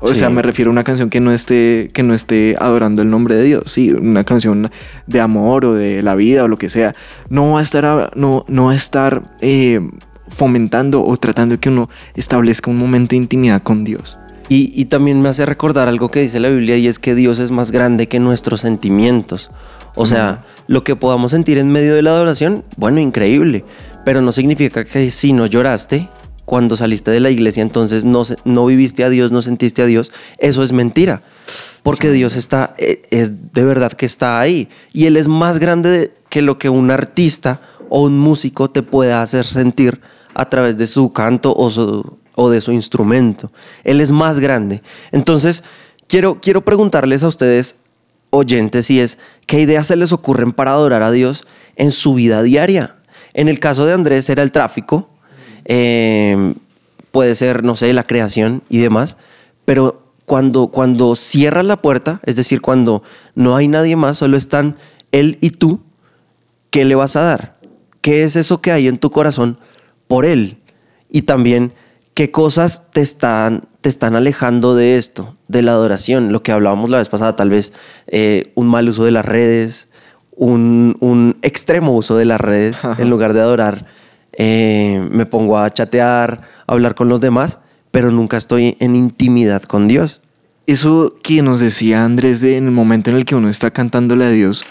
O 0.00 0.08
Sí. 0.08 0.14
sea, 0.16 0.30
me 0.30 0.42
refiero 0.42 0.70
a 0.70 0.72
una 0.72 0.84
canción 0.84 1.10
que 1.10 1.20
no 1.20 1.32
esté 1.32 1.88
que 1.92 2.02
no 2.04 2.14
esté 2.14 2.56
adorando 2.60 3.02
el 3.02 3.10
nombre 3.10 3.34
de 3.34 3.42
Dios, 3.44 3.64
sí, 3.72 3.90
una 3.90 4.22
canción 4.24 4.70
de 5.06 5.20
amor 5.20 5.64
o 5.64 5.74
de 5.74 6.02
la 6.02 6.14
vida 6.14 6.44
o 6.44 6.48
lo 6.48 6.56
que 6.56 6.70
sea. 6.70 6.92
No 7.30 7.52
va 7.52 7.58
a 7.60 7.62
estar 7.62 8.10
no 8.14 8.44
no 8.48 8.66
va 8.66 8.72
a 8.72 8.76
estar 8.76 9.22
eh, 9.40 9.80
fomentando 10.28 11.04
o 11.04 11.16
tratando 11.16 11.54
de 11.56 11.58
que 11.60 11.68
uno 11.68 11.88
establezca 12.14 12.70
un 12.70 12.76
momento 12.78 13.10
de 13.10 13.16
intimidad 13.16 13.62
con 13.62 13.84
Dios. 13.84 14.18
Y, 14.50 14.72
y 14.74 14.86
también 14.86 15.20
me 15.20 15.28
hace 15.28 15.44
recordar 15.44 15.88
algo 15.88 16.08
que 16.10 16.20
dice 16.22 16.40
la 16.40 16.48
Biblia 16.48 16.76
y 16.78 16.86
es 16.86 16.98
que 16.98 17.14
Dios 17.14 17.38
es 17.38 17.50
más 17.50 17.70
grande 17.70 18.06
que 18.08 18.18
nuestros 18.18 18.60
sentimientos. 18.62 19.50
O 19.94 20.06
sea, 20.06 20.40
lo 20.68 20.84
que 20.84 20.96
podamos 20.96 21.32
sentir 21.32 21.58
en 21.58 21.70
medio 21.70 21.94
de 21.94 22.02
la 22.02 22.10
adoración, 22.10 22.64
bueno, 22.76 23.00
increíble, 23.00 23.64
pero 24.04 24.22
no 24.22 24.32
significa 24.32 24.84
que 24.84 25.10
si 25.10 25.32
no 25.32 25.44
lloraste 25.46 26.08
cuando 26.48 26.78
saliste 26.78 27.10
de 27.10 27.20
la 27.20 27.28
iglesia, 27.28 27.62
entonces 27.62 28.06
no, 28.06 28.22
no 28.46 28.64
viviste 28.64 29.04
a 29.04 29.10
Dios, 29.10 29.30
no 29.32 29.42
sentiste 29.42 29.82
a 29.82 29.86
Dios. 29.86 30.12
Eso 30.38 30.62
es 30.62 30.72
mentira, 30.72 31.20
porque 31.82 32.10
Dios 32.10 32.36
está, 32.36 32.74
eh, 32.78 33.02
es 33.10 33.52
de 33.52 33.64
verdad 33.64 33.92
que 33.92 34.06
está 34.06 34.40
ahí. 34.40 34.70
Y 34.94 35.04
Él 35.04 35.18
es 35.18 35.28
más 35.28 35.58
grande 35.58 35.90
de- 35.90 36.12
que 36.30 36.40
lo 36.40 36.58
que 36.58 36.70
un 36.70 36.90
artista 36.90 37.60
o 37.90 38.04
un 38.04 38.18
músico 38.18 38.70
te 38.70 38.82
pueda 38.82 39.20
hacer 39.20 39.44
sentir 39.44 40.00
a 40.32 40.48
través 40.48 40.78
de 40.78 40.86
su 40.86 41.12
canto 41.12 41.54
o, 41.54 41.70
su- 41.70 42.16
o 42.34 42.48
de 42.48 42.62
su 42.62 42.72
instrumento. 42.72 43.52
Él 43.84 44.00
es 44.00 44.10
más 44.10 44.40
grande. 44.40 44.82
Entonces, 45.12 45.62
quiero, 46.06 46.40
quiero 46.40 46.64
preguntarles 46.64 47.24
a 47.24 47.28
ustedes, 47.28 47.76
oyentes, 48.30 48.90
y 48.90 49.00
es, 49.00 49.18
¿qué 49.46 49.60
ideas 49.60 49.86
se 49.88 49.96
les 49.96 50.12
ocurren 50.12 50.52
para 50.52 50.70
adorar 50.70 51.02
a 51.02 51.10
Dios 51.10 51.46
en 51.76 51.90
su 51.90 52.14
vida 52.14 52.42
diaria? 52.42 52.96
En 53.34 53.48
el 53.48 53.60
caso 53.60 53.84
de 53.84 53.92
Andrés 53.92 54.30
era 54.30 54.42
el 54.42 54.50
tráfico, 54.50 55.10
eh, 55.68 56.54
puede 57.12 57.36
ser, 57.36 57.62
no 57.62 57.76
sé, 57.76 57.92
la 57.92 58.02
creación 58.02 58.62
y 58.68 58.78
demás, 58.78 59.16
pero 59.64 60.02
cuando, 60.24 60.68
cuando 60.68 61.14
cierras 61.14 61.64
la 61.64 61.80
puerta, 61.80 62.20
es 62.24 62.36
decir, 62.36 62.60
cuando 62.60 63.02
no 63.34 63.54
hay 63.54 63.68
nadie 63.68 63.94
más, 63.94 64.18
solo 64.18 64.36
están 64.36 64.76
él 65.12 65.38
y 65.40 65.50
tú, 65.50 65.80
¿qué 66.70 66.84
le 66.84 66.94
vas 66.94 67.16
a 67.16 67.22
dar? 67.22 67.58
¿Qué 68.00 68.24
es 68.24 68.36
eso 68.36 68.60
que 68.60 68.72
hay 68.72 68.88
en 68.88 68.98
tu 68.98 69.10
corazón 69.10 69.58
por 70.06 70.24
Él? 70.24 70.58
Y 71.08 71.22
también, 71.22 71.72
¿qué 72.14 72.30
cosas 72.30 72.90
te 72.92 73.00
están, 73.00 73.68
te 73.80 73.88
están 73.88 74.16
alejando 74.16 74.74
de 74.74 74.98
esto, 74.98 75.36
de 75.48 75.62
la 75.62 75.72
adoración? 75.72 76.32
Lo 76.32 76.42
que 76.42 76.52
hablábamos 76.52 76.90
la 76.90 76.98
vez 76.98 77.08
pasada, 77.08 77.36
tal 77.36 77.50
vez 77.50 77.72
eh, 78.06 78.52
un 78.54 78.68
mal 78.68 78.88
uso 78.88 79.04
de 79.04 79.10
las 79.10 79.24
redes, 79.24 79.88
un, 80.36 80.96
un 81.00 81.38
extremo 81.42 81.96
uso 81.96 82.16
de 82.16 82.24
las 82.26 82.40
redes, 82.40 82.80
en 82.98 83.10
lugar 83.10 83.32
de 83.32 83.40
adorar, 83.40 83.86
eh, 84.38 85.06
me 85.10 85.26
pongo 85.26 85.58
a 85.58 85.68
chatear, 85.68 86.40
a 86.66 86.72
hablar 86.72 86.94
con 86.94 87.08
los 87.10 87.20
demás, 87.20 87.58
pero 87.90 88.10
nunca 88.10 88.36
estoy 88.38 88.76
en 88.80 88.96
intimidad 88.96 89.62
con 89.64 89.88
Dios. 89.88 90.22
Eso 90.66 91.14
que 91.22 91.42
nos 91.42 91.60
decía 91.60 92.04
Andrés 92.04 92.42
en 92.42 92.64
el 92.66 92.70
momento 92.70 93.10
en 93.10 93.16
el 93.16 93.24
que 93.24 93.34
uno 93.34 93.48
está 93.50 93.70
cantándole 93.70 94.24
a 94.26 94.30
Dios 94.30 94.64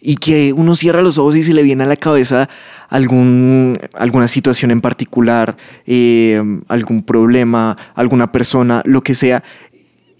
y 0.00 0.16
que 0.16 0.52
uno 0.52 0.74
cierra 0.74 1.00
los 1.02 1.16
ojos 1.18 1.34
y 1.36 1.42
se 1.42 1.52
le 1.54 1.62
viene 1.62 1.84
a 1.84 1.86
la 1.86 1.96
cabeza 1.96 2.48
alguna 2.88 4.28
situación 4.28 4.70
en 4.70 4.80
particular, 4.80 5.56
eh, 5.86 6.42
algún 6.68 7.02
problema, 7.02 7.76
alguna 7.94 8.30
persona, 8.32 8.82
lo 8.84 9.02
que 9.02 9.14
sea, 9.14 9.42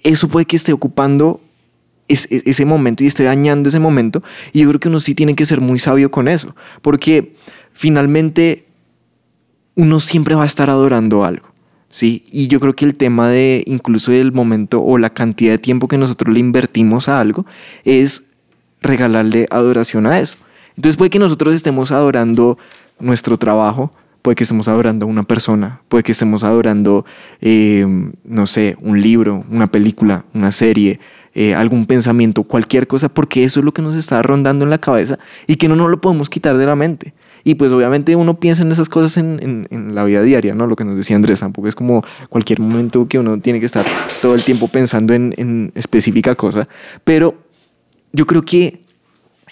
eso 0.05 0.29
puede 0.29 0.47
que 0.47 0.57
esté 0.57 0.73
ocupando 0.73 1.41
es- 2.09 2.27
es- 2.31 2.47
ese 2.47 2.65
momento 2.65 3.05
y 3.05 3.07
esté 3.07 3.25
dañando 3.25 3.69
ese 3.69 3.79
momento. 3.81 4.23
Y 4.53 4.61
yo 4.61 4.69
creo 4.69 4.81
que 4.81 4.89
uno 4.89 5.01
sí 5.01 5.15
tiene 5.15 5.35
que 5.35 5.45
ser 5.47 5.61
muy 5.61 5.79
sabio 5.79 6.11
con 6.11 6.27
eso, 6.29 6.55
porque 6.81 7.35
finalmente 7.73 8.65
uno 9.79 10.01
siempre 10.01 10.35
va 10.35 10.43
a 10.43 10.47
estar 10.47 10.69
adorando 10.71 11.25
algo. 11.25 11.47
Sí, 11.89 12.27
y 12.33 12.49
yo 12.49 12.59
creo 12.59 12.75
que 12.75 12.85
el 12.85 12.97
tema 12.97 13.29
de 13.29 13.63
incluso 13.67 14.11
del 14.11 14.33
momento 14.33 14.83
o 14.83 14.99
la 14.99 15.11
cantidad 15.11 15.53
de 15.53 15.59
tiempo 15.59 15.87
que 15.87 15.97
nosotros 15.97 16.35
le 16.35 16.41
invertimos 16.41 17.09
a 17.09 17.21
algo 17.21 17.47
es 17.85 18.25
regalarle 18.83 19.47
adoración 19.51 20.07
a 20.07 20.19
eso. 20.19 20.37
Entonces 20.77 20.97
puede 20.97 21.11
que 21.11 21.21
nosotros 21.21 21.55
estemos 21.55 21.93
adorando 21.93 22.59
nuestro 22.99 23.39
trabajo, 23.39 23.93
puede 24.21 24.35
que 24.35 24.43
estemos 24.43 24.67
adorando 24.67 25.07
a 25.07 25.09
una 25.09 25.23
persona, 25.23 25.81
puede 25.89 26.03
que 26.03 26.13
estemos 26.13 26.43
adorando, 26.43 27.07
eh, 27.41 27.87
no 28.25 28.47
sé, 28.49 28.77
un 28.81 29.01
libro, 29.01 29.45
una 29.49 29.69
película, 29.69 30.25
una 30.35 30.51
serie, 30.51 30.99
eh, 31.35 31.55
algún 31.55 31.87
pensamiento, 31.87 32.43
cualquier 32.43 32.89
cosa, 32.89 33.09
porque 33.09 33.45
eso 33.45 33.61
es 33.61 33.65
lo 33.65 33.73
que 33.73 33.81
nos 33.81 33.95
está 33.95 34.21
rondando 34.23 34.65
en 34.65 34.71
la 34.71 34.79
cabeza 34.79 35.21
y 35.47 35.55
que 35.55 35.69
no 35.69 35.77
nos 35.77 35.89
lo 35.89 36.01
podemos 36.01 36.29
quitar 36.29 36.57
de 36.57 36.67
la 36.67 36.75
mente. 36.75 37.15
Y 37.49 37.55
pues 37.55 37.73
obviamente 37.73 38.15
uno 38.15 38.39
piensa 38.39 38.61
en 38.61 38.71
esas 38.73 38.91
cosas 38.91 39.17
en, 39.17 39.41
en- 39.43 39.69
en 39.71 39.95
la 39.95 40.05
vida 40.05 40.23
diaria, 40.23 40.55
¿no? 40.55 40.67
Lo 40.67 40.77
que 40.77 40.85
nos 40.85 40.97
decía 40.99 41.17
Andrés, 41.17 41.41
tampoco 41.41 41.67
es 41.67 41.75
como 41.75 42.05
cualquier 42.29 42.61
momento 42.61 43.09
que 43.09 43.19
uno 43.19 43.41
tiene 43.41 43.59
que 43.59 43.65
estar 43.65 43.87
todo 44.21 44.35
el 44.35 44.45
tiempo 44.45 44.69
pensando 44.69 45.15
en, 45.15 45.33
en 45.39 45.73
específica 45.75 46.35
cosa, 46.35 46.69
pero 47.05 47.37
yo 48.13 48.27
creo 48.27 48.43
que 48.43 48.85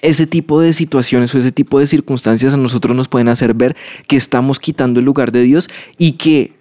ese 0.02 0.26
tipo 0.26 0.60
de 0.60 0.74
situaciones 0.74 1.34
o 1.34 1.38
ese 1.38 1.52
tipo 1.52 1.80
de 1.80 1.86
circunstancias 1.86 2.52
a 2.52 2.58
nosotros 2.58 2.94
nos 2.94 3.08
pueden 3.08 3.28
hacer 3.28 3.54
ver 3.54 3.74
que 4.06 4.16
estamos 4.16 4.58
quitando 4.60 5.00
el 5.00 5.06
lugar 5.06 5.32
de 5.32 5.40
Dios 5.40 5.68
y 5.96 6.12
que 6.12 6.52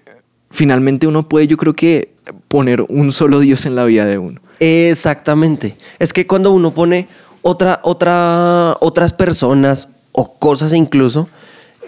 finalmente 0.51 1.05
uno 1.05 1.27
puede, 1.27 1.47
yo 1.47 1.57
creo 1.57 1.73
que, 1.73 2.13
poner 2.47 2.85
un 2.87 3.11
solo 3.11 3.41
Dios 3.41 3.65
en 3.65 3.75
la 3.75 3.83
vida 3.83 4.05
de 4.05 4.17
uno. 4.19 4.39
Exactamente. 4.61 5.75
Es 5.99 6.13
que 6.13 6.25
cuando 6.25 6.51
uno 6.51 6.73
pone 6.73 7.09
otra, 7.41 7.81
otra, 7.83 8.77
otras 8.79 9.11
personas 9.11 9.89
o 10.15 10.33
cosas 10.39 10.73
incluso, 10.73 11.27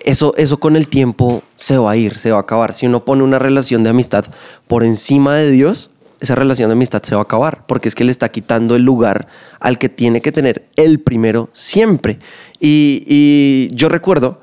eso, 0.04 0.34
eso 0.38 0.60
con 0.60 0.76
el 0.76 0.88
tiempo 0.88 1.44
se 1.56 1.78
va 1.78 1.92
a 1.92 1.96
ir, 1.98 2.20
se 2.20 2.32
va 2.32 2.38
a 2.38 2.42
acabar. 2.42 2.74
Si 2.74 2.86
uno 2.86 3.06
pone 3.06 3.24
una 3.24 3.40
relación 3.40 3.84
de 3.84 3.90
amistad 3.90 4.26
por 4.68 4.84
encima 4.84 5.36
de 5.36 5.50
Dios, 5.50 5.92
esa 6.20 6.36
relación 6.36 6.70
de 6.70 6.74
amistad 6.74 7.02
se 7.04 7.16
va 7.16 7.22
a 7.22 7.24
acabar, 7.24 7.66
porque 7.68 7.88
es 7.88 7.96
que 7.96 8.04
le 8.04 8.12
está 8.12 8.30
quitando 8.30 8.76
el 8.76 8.84
lugar 8.84 9.28
al 9.60 9.78
que 9.78 9.88
tiene 9.88 10.22
que 10.22 10.32
tener 10.32 10.68
el 10.76 11.00
primero 11.00 11.50
siempre. 11.54 12.20
Y, 12.60 13.04
y 13.08 13.70
yo 13.74 13.88
recuerdo 13.88 14.42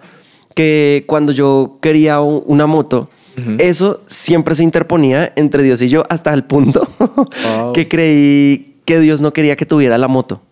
que 0.55 1.05
cuando 1.07 1.33
yo 1.33 1.79
quería 1.83 2.21
una 2.21 2.67
moto, 2.67 3.11
eso 3.59 4.01
siempre 4.07 4.55
se 4.55 4.63
interponía 4.63 5.33
entre 5.35 5.65
Dios 5.65 5.83
y 5.83 5.89
yo 5.89 6.05
hasta 6.09 6.33
el 6.33 6.45
punto 6.45 6.89
que 7.75 7.89
creí 7.89 8.77
que 8.85 9.01
Dios 9.01 9.21
no 9.21 9.33
quería 9.33 9.57
que 9.57 9.67
tuviera 9.67 9.99
la 9.99 10.09
moto. 10.09 10.43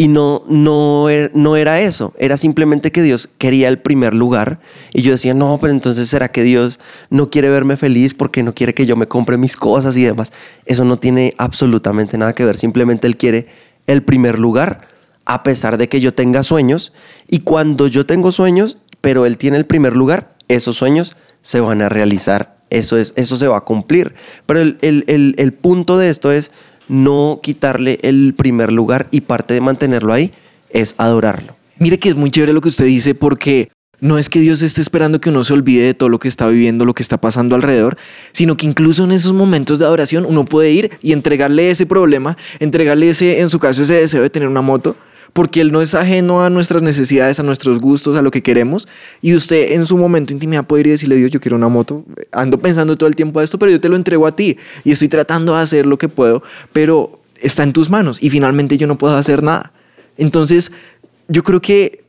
Y 0.00 0.06
no, 0.06 0.44
no, 0.48 1.10
er- 1.10 1.32
no 1.34 1.56
era 1.56 1.80
eso, 1.80 2.14
era 2.20 2.36
simplemente 2.36 2.92
que 2.92 3.02
Dios 3.02 3.28
quería 3.36 3.66
el 3.66 3.80
primer 3.80 4.14
lugar. 4.14 4.60
Y 4.94 5.02
yo 5.02 5.10
decía, 5.10 5.34
no, 5.34 5.58
pero 5.60 5.72
entonces 5.72 6.08
será 6.08 6.30
que 6.30 6.44
Dios 6.44 6.78
no 7.10 7.30
quiere 7.30 7.50
verme 7.50 7.76
feliz 7.76 8.14
porque 8.14 8.44
no 8.44 8.54
quiere 8.54 8.74
que 8.74 8.86
yo 8.86 8.94
me 8.94 9.08
compre 9.08 9.36
mis 9.38 9.56
cosas 9.56 9.96
y 9.96 10.04
demás. 10.04 10.32
Eso 10.66 10.84
no 10.84 10.98
tiene 10.98 11.34
absolutamente 11.36 12.16
nada 12.16 12.32
que 12.32 12.44
ver, 12.44 12.56
simplemente 12.56 13.08
Él 13.08 13.16
quiere 13.16 13.48
el 13.88 14.04
primer 14.04 14.38
lugar, 14.38 14.86
a 15.24 15.42
pesar 15.42 15.78
de 15.78 15.88
que 15.88 16.00
yo 16.00 16.14
tenga 16.14 16.44
sueños. 16.44 16.92
Y 17.26 17.40
cuando 17.40 17.88
yo 17.88 18.06
tengo 18.06 18.30
sueños, 18.30 18.78
pero 19.00 19.26
Él 19.26 19.36
tiene 19.36 19.56
el 19.56 19.66
primer 19.66 19.96
lugar, 19.96 20.36
esos 20.46 20.76
sueños 20.76 21.16
se 21.40 21.58
van 21.58 21.82
a 21.82 21.88
realizar, 21.88 22.54
eso, 22.70 22.98
es, 22.98 23.14
eso 23.16 23.36
se 23.36 23.48
va 23.48 23.56
a 23.56 23.64
cumplir. 23.64 24.14
Pero 24.46 24.60
el, 24.60 24.78
el- 24.80 25.02
el- 25.08 25.34
el 25.38 25.52
punto 25.54 25.98
de 25.98 26.08
esto 26.08 26.30
es 26.30 26.52
no 26.88 27.40
quitarle 27.42 27.98
el 28.02 28.34
primer 28.36 28.72
lugar 28.72 29.08
y 29.10 29.22
parte 29.22 29.54
de 29.54 29.60
mantenerlo 29.60 30.12
ahí 30.12 30.32
es 30.70 30.94
adorarlo. 30.98 31.56
Mire 31.78 31.98
que 31.98 32.08
es 32.08 32.16
muy 32.16 32.30
chévere 32.30 32.52
lo 32.52 32.60
que 32.60 32.68
usted 32.68 32.86
dice 32.86 33.14
porque 33.14 33.70
no 34.00 34.18
es 34.18 34.28
que 34.28 34.40
Dios 34.40 34.62
esté 34.62 34.80
esperando 34.80 35.20
que 35.20 35.30
uno 35.30 35.42
se 35.44 35.52
olvide 35.52 35.84
de 35.84 35.94
todo 35.94 36.08
lo 36.08 36.18
que 36.18 36.28
está 36.28 36.46
viviendo, 36.46 36.84
lo 36.84 36.94
que 36.94 37.02
está 37.02 37.18
pasando 37.18 37.56
alrededor, 37.56 37.96
sino 38.32 38.56
que 38.56 38.66
incluso 38.66 39.04
en 39.04 39.12
esos 39.12 39.32
momentos 39.32 39.78
de 39.78 39.86
adoración 39.86 40.24
uno 40.24 40.44
puede 40.44 40.70
ir 40.70 40.90
y 41.02 41.12
entregarle 41.12 41.70
ese 41.70 41.86
problema, 41.86 42.36
entregarle 42.60 43.10
ese, 43.10 43.40
en 43.40 43.50
su 43.50 43.58
caso, 43.58 43.82
ese 43.82 43.94
deseo 43.94 44.22
de 44.22 44.30
tener 44.30 44.48
una 44.48 44.62
moto, 44.62 44.96
porque 45.32 45.60
Él 45.60 45.72
no 45.72 45.80
es 45.80 45.94
ajeno 45.94 46.42
a 46.42 46.50
nuestras 46.50 46.82
necesidades, 46.82 47.38
a 47.40 47.42
nuestros 47.42 47.78
gustos, 47.78 48.16
a 48.16 48.22
lo 48.22 48.30
que 48.30 48.42
queremos, 48.42 48.88
y 49.20 49.34
usted 49.34 49.72
en 49.72 49.86
su 49.86 49.96
momento 49.96 50.32
intimidad 50.32 50.66
puede 50.66 50.80
ir 50.80 50.86
y 50.88 50.90
decirle, 50.90 51.16
Dios, 51.16 51.30
yo 51.30 51.40
quiero 51.40 51.56
una 51.56 51.68
moto, 51.68 52.04
ando 52.32 52.58
pensando 52.58 52.96
todo 52.96 53.08
el 53.08 53.16
tiempo 53.16 53.40
a 53.40 53.44
esto, 53.44 53.58
pero 53.58 53.70
yo 53.72 53.80
te 53.80 53.88
lo 53.88 53.96
entrego 53.96 54.26
a 54.26 54.32
ti, 54.32 54.56
y 54.84 54.92
estoy 54.92 55.08
tratando 55.08 55.54
de 55.54 55.62
hacer 55.62 55.86
lo 55.86 55.98
que 55.98 56.08
puedo, 56.08 56.42
pero 56.72 57.20
está 57.40 57.62
en 57.62 57.72
tus 57.72 57.90
manos, 57.90 58.22
y 58.22 58.30
finalmente 58.30 58.76
yo 58.76 58.86
no 58.86 58.98
puedo 58.98 59.16
hacer 59.16 59.42
nada. 59.42 59.72
Entonces, 60.16 60.72
yo 61.28 61.42
creo 61.44 61.60
que 61.60 62.07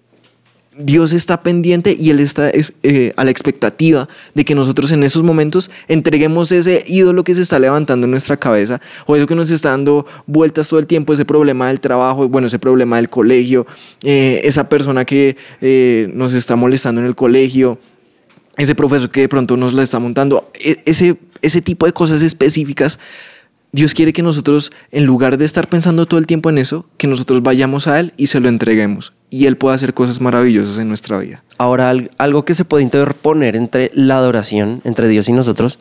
Dios 0.81 1.11
está 1.11 1.43
pendiente 1.43 1.95
y 1.99 2.09
Él 2.09 2.21
está 2.21 2.49
es- 2.49 2.71
eh, 2.83 3.11
a 3.17 3.25
la 3.25 3.31
expectativa 3.31 4.07
de 4.33 4.45
que 4.45 4.55
nosotros 4.55 4.93
en 4.93 5.03
esos 5.03 5.23
momentos 5.23 5.69
entreguemos 5.89 6.53
ese 6.53 6.85
ídolo 6.87 7.25
que 7.25 7.35
se 7.35 7.41
está 7.41 7.59
levantando 7.59 8.05
en 8.05 8.11
nuestra 8.11 8.37
cabeza 8.37 8.79
o 9.05 9.17
eso 9.17 9.27
que 9.27 9.35
nos 9.35 9.51
está 9.51 9.71
dando 9.71 10.05
vueltas 10.25 10.69
todo 10.69 10.79
el 10.79 10.87
tiempo, 10.87 11.11
ese 11.11 11.25
problema 11.25 11.67
del 11.67 11.81
trabajo, 11.81 12.29
bueno, 12.29 12.47
ese 12.47 12.59
problema 12.59 12.95
del 12.95 13.09
colegio, 13.09 13.67
eh, 14.03 14.39
esa 14.45 14.69
persona 14.69 15.03
que 15.03 15.35
eh, 15.59 16.09
nos 16.13 16.33
está 16.33 16.55
molestando 16.55 17.01
en 17.01 17.07
el 17.07 17.15
colegio, 17.15 17.77
ese 18.55 18.73
profesor 18.73 19.09
que 19.11 19.19
de 19.21 19.29
pronto 19.29 19.57
nos 19.57 19.73
la 19.73 19.83
está 19.83 19.99
montando, 19.99 20.49
e- 20.63 20.81
ese, 20.85 21.17
ese 21.41 21.61
tipo 21.61 21.85
de 21.87 21.91
cosas 21.91 22.21
específicas. 22.21 22.99
Dios 23.73 23.93
quiere 23.93 24.13
que 24.13 24.23
nosotros, 24.23 24.71
en 24.91 25.05
lugar 25.05 25.37
de 25.37 25.43
estar 25.45 25.67
pensando 25.69 26.05
todo 26.05 26.19
el 26.19 26.25
tiempo 26.25 26.49
en 26.49 26.57
eso, 26.57 26.85
que 26.97 27.05
nosotros 27.07 27.43
vayamos 27.43 27.87
a 27.87 27.99
Él 27.99 28.13
y 28.17 28.27
se 28.27 28.39
lo 28.39 28.47
entreguemos. 28.49 29.13
Y 29.29 29.45
Él 29.45 29.57
pueda 29.57 29.75
hacer 29.75 29.93
cosas 29.93 30.19
maravillosas 30.21 30.77
en 30.79 30.87
nuestra 30.87 31.19
vida. 31.19 31.43
Ahora, 31.57 31.89
al- 31.89 32.09
algo 32.17 32.45
que 32.45 32.55
se 32.55 32.65
puede 32.65 32.83
interponer 32.83 33.55
entre 33.55 33.91
la 33.93 34.17
adoración, 34.17 34.81
entre 34.85 35.07
Dios 35.07 35.29
y 35.29 35.33
nosotros, 35.33 35.77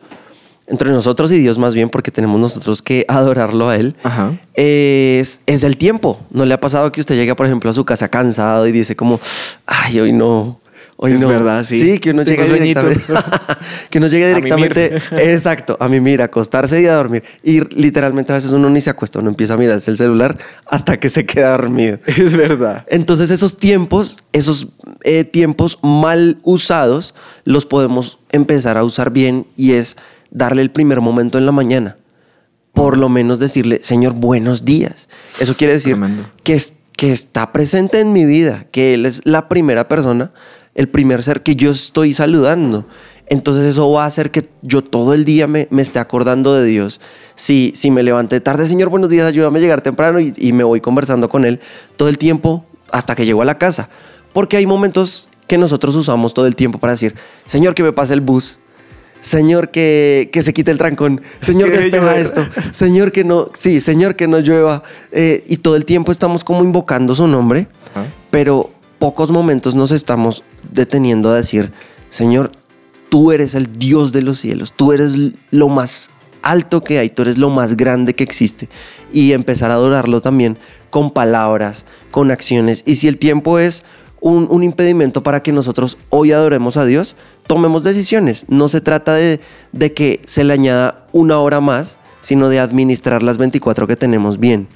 entre 0.67 0.91
nosotros 0.91 1.31
y 1.31 1.39
Dios 1.39 1.57
más 1.57 1.73
bien, 1.73 1.89
porque 1.89 2.11
tenemos 2.11 2.39
nosotros 2.39 2.81
que 2.83 3.05
adorarlo 3.09 3.69
a 3.69 3.75
Él, 3.75 3.95
Ajá. 4.03 4.39
es, 4.53 5.41
es 5.47 5.63
el 5.63 5.77
tiempo. 5.77 6.19
¿No 6.29 6.45
le 6.45 6.53
ha 6.53 6.59
pasado 6.59 6.91
que 6.91 7.01
usted 7.01 7.15
llega, 7.15 7.35
por 7.35 7.47
ejemplo, 7.47 7.71
a 7.71 7.73
su 7.73 7.85
casa 7.85 8.07
cansado 8.09 8.67
y 8.67 8.71
dice 8.71 8.95
como, 8.95 9.19
ay, 9.65 9.99
hoy 9.99 10.11
no, 10.13 10.59
hoy 11.01 11.13
Es 11.13 11.21
no? 11.21 11.29
verdad, 11.29 11.63
sí. 11.63 11.79
Sí, 11.79 11.99
que 11.99 12.09
uno 12.11 12.25
Tengo 12.25 12.43
llega 12.43 12.55
sueñito. 12.57 12.81
directamente, 12.87 13.23
que 13.89 13.97
uno 13.99 14.07
llegue 14.07 14.25
A 14.25 14.27
directamente, 14.27 14.95
exacto, 15.33 15.77
a 15.79 15.87
mimir, 15.87 16.21
a 16.21 16.25
acostarse 16.25 16.81
y 16.81 16.87
a 16.87 16.95
dormir. 16.95 17.23
Y 17.41 17.61
literalmente 17.73 18.33
a 18.33 18.35
veces 18.35 18.51
uno 18.51 18.69
ni 18.69 18.81
se 18.81 18.89
acuesta, 18.89 19.19
uno 19.19 19.29
empieza 19.29 19.53
a 19.53 19.57
mirarse 19.57 19.89
el 19.91 19.97
celular 19.97 20.35
hasta 20.65 20.99
que 20.99 21.09
se 21.09 21.25
queda 21.25 21.51
dormido. 21.51 21.99
Es 22.07 22.35
verdad. 22.35 22.85
Entonces 22.89 23.31
esos 23.31 23.57
tiempos, 23.57 24.19
esos 24.33 24.67
eh, 25.03 25.23
tiempos 25.23 25.79
mal 25.81 26.37
usados, 26.43 27.15
los 27.45 27.65
podemos 27.65 28.19
empezar 28.31 28.77
a 28.77 28.83
usar 28.83 29.11
bien 29.11 29.47
y 29.55 29.71
es 29.73 29.95
darle 30.31 30.61
el 30.61 30.69
primer 30.71 30.99
momento 31.01 31.37
en 31.37 31.45
la 31.45 31.51
mañana. 31.53 31.95
Por 32.73 32.97
lo 32.97 33.09
menos 33.09 33.39
decirle, 33.39 33.79
Señor, 33.81 34.13
buenos 34.13 34.63
días. 34.63 35.09
Eso 35.39 35.55
quiere 35.55 35.73
decir 35.73 35.93
Tremendo. 35.93 36.25
que, 36.43 36.53
es- 36.53 36.75
que 36.95 37.11
está 37.11 37.51
presente 37.51 37.99
en 37.99 38.13
mi 38.13 38.25
vida, 38.25 38.65
que 38.71 38.93
Él 38.93 39.05
es 39.05 39.21
la 39.25 39.47
primera 39.49 39.87
persona, 39.87 40.31
el 40.75 40.89
primer 40.89 41.23
ser 41.23 41.41
que 41.43 41.55
yo 41.55 41.71
estoy 41.71 42.13
saludando. 42.13 42.85
Entonces 43.27 43.65
eso 43.65 43.91
va 43.91 44.05
a 44.05 44.07
hacer 44.07 44.31
que 44.31 44.49
yo 44.63 44.83
todo 44.83 45.13
el 45.13 45.23
día 45.23 45.45
me, 45.45 45.67
me 45.69 45.81
esté 45.83 45.99
acordando 45.99 46.55
de 46.55 46.65
Dios. 46.65 46.99
Si, 47.35 47.71
si 47.75 47.91
me 47.91 48.01
levanté 48.01 48.41
tarde, 48.41 48.67
Señor, 48.67 48.89
buenos 48.89 49.09
días, 49.09 49.27
ayúdame 49.27 49.59
a 49.59 49.61
llegar 49.61 49.81
temprano 49.81 50.19
y, 50.19 50.33
y 50.35 50.51
me 50.51 50.63
voy 50.63 50.81
conversando 50.81 51.29
con 51.29 51.45
Él 51.45 51.59
todo 51.95 52.09
el 52.09 52.17
tiempo 52.17 52.65
hasta 52.91 53.15
que 53.15 53.25
llego 53.25 53.43
a 53.43 53.45
la 53.45 53.57
casa. 53.59 53.89
Porque 54.33 54.57
hay 54.57 54.65
momentos 54.65 55.29
que 55.45 55.57
nosotros 55.57 55.95
usamos 55.95 56.33
todo 56.33 56.47
el 56.47 56.55
tiempo 56.55 56.79
para 56.79 56.93
decir, 56.93 57.15
Señor, 57.45 57.75
que 57.75 57.83
me 57.83 57.93
pase 57.93 58.13
el 58.13 58.21
bus. 58.21 58.59
Señor, 59.21 59.69
que, 59.69 60.29
que 60.31 60.41
se 60.41 60.53
quite 60.53 60.71
el 60.71 60.77
trancón. 60.77 61.21
Señor, 61.41 61.71
Que 61.71 61.77
despeja 61.77 62.17
esto. 62.17 62.47
Señor, 62.71 63.11
que 63.11 63.23
no, 63.23 63.49
sí, 63.55 63.81
Señor, 63.81 64.15
que 64.15 64.27
no 64.27 64.39
llueva. 64.39 64.83
Eh, 65.11 65.43
y 65.47 65.57
todo 65.57 65.75
el 65.75 65.85
tiempo 65.85 66.11
estamos 66.11 66.43
como 66.43 66.63
invocando 66.63 67.13
su 67.15 67.27
nombre, 67.27 67.67
Ajá. 67.93 68.07
pero 68.31 68.71
pocos 68.99 69.31
momentos 69.31 69.75
nos 69.75 69.91
estamos 69.91 70.43
deteniendo 70.71 71.29
a 71.29 71.35
decir, 71.35 71.71
Señor, 72.09 72.51
tú 73.09 73.31
eres 73.31 73.55
el 73.55 73.77
Dios 73.79 74.11
de 74.11 74.21
los 74.21 74.39
cielos, 74.39 74.73
tú 74.73 74.91
eres 74.91 75.15
lo 75.51 75.69
más 75.69 76.11
alto 76.41 76.83
que 76.83 76.99
hay, 76.99 77.09
tú 77.09 77.23
eres 77.23 77.37
lo 77.37 77.49
más 77.49 77.75
grande 77.75 78.13
que 78.13 78.23
existe. 78.23 78.69
Y 79.11 79.33
empezar 79.33 79.71
a 79.71 79.75
adorarlo 79.75 80.21
también 80.21 80.57
con 80.89 81.11
palabras, 81.11 81.85
con 82.11 82.31
acciones. 82.31 82.83
Y 82.85 82.95
si 82.95 83.07
el 83.07 83.17
tiempo 83.17 83.59
es 83.59 83.83
un, 84.21 84.63
impedimento 84.63 85.23
para 85.23 85.41
que 85.41 85.51
nosotros 85.51 85.97
hoy 86.09 86.31
adoremos 86.31 86.77
a 86.77 86.85
Dios, 86.85 87.15
tomemos 87.47 87.83
decisiones. 87.83 88.45
No 88.49 88.67
se 88.67 88.81
trata 88.81 89.15
de 89.15 89.93
que 89.93 90.21
se 90.25 90.43
le 90.43 90.53
añada 90.53 91.07
una 91.13 91.39
hora 91.39 91.61
más, 91.61 91.99
sino 92.21 92.49
de 92.49 92.59
administrar 92.59 93.23
las 93.23 93.37
24 93.37 93.87
que 93.87 93.95
tenemos 93.95 94.39
bien. 94.39 94.67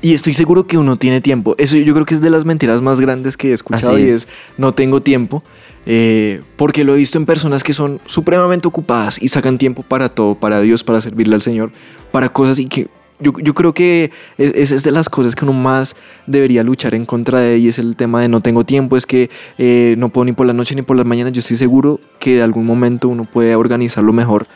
Y 0.00 0.14
estoy 0.14 0.32
seguro 0.34 0.66
que 0.66 0.78
uno 0.78 0.96
tiene 0.96 1.20
tiempo. 1.20 1.54
Eso 1.58 1.76
yo 1.76 1.92
creo 1.92 2.06
que 2.06 2.14
es 2.14 2.20
de 2.20 2.30
las 2.30 2.44
mentiras 2.44 2.80
más 2.82 3.00
grandes 3.00 3.36
que 3.36 3.50
he 3.50 3.52
escuchado 3.52 3.94
Así 3.94 4.02
y 4.04 4.08
es. 4.08 4.14
es 4.24 4.28
no 4.56 4.72
tengo 4.72 5.00
tiempo. 5.02 5.42
eh, 5.86 6.42
porque 6.56 6.84
lo 6.84 6.94
he 6.94 6.98
visto 6.98 7.18
en 7.18 7.24
personas 7.26 7.64
que 7.64 7.72
son 7.72 7.98
supremamente 8.06 8.68
ocupadas 8.68 9.20
y 9.22 9.28
sacan 9.28 9.56
tiempo 9.58 9.82
para 9.82 10.08
todo, 10.10 10.34
para 10.34 10.60
Dios, 10.60 10.84
para 10.84 11.00
servirle 11.00 11.34
al 11.34 11.42
Señor, 11.42 11.70
para 12.12 12.28
cosas 12.28 12.58
y 12.58 12.66
que 12.66 12.88
yo, 13.20 13.32
yo 13.42 13.54
creo 13.54 13.72
que 13.74 14.10
es, 14.36 14.52
es- 14.54 14.70
es 14.70 14.82
de 14.84 14.92
las 14.92 15.08
cosas 15.08 15.34
que 15.34 15.44
uno 15.44 15.54
más 15.54 15.96
debería 16.26 16.62
luchar 16.62 16.94
en 16.94 17.04
contra 17.06 17.40
de 17.40 17.58
y 17.58 17.68
es 17.68 17.78
el 17.80 17.96
tema 17.96 18.20
de 18.20 18.28
no 18.28 18.40
tengo 18.40 18.64
tiempo, 18.64 18.96
es 18.98 19.06
que 19.06 19.30
eh, 19.56 19.94
no 19.98 20.10
puedo 20.10 20.26
ni 20.26 20.32
por 20.32 20.46
la 20.46 20.52
noche 20.52 20.74
ni 20.76 20.82
por 20.82 20.96
las 20.96 21.06
mañanas. 21.06 21.32
Yo 21.32 21.40
estoy 21.40 21.56
seguro 21.56 21.98
que 22.20 22.36
de 22.36 22.42
algún 22.42 22.66
momento 22.66 23.08
uno 23.08 23.24
puede 23.24 23.54
organizarlo 23.56 24.12
mejor 24.12 24.46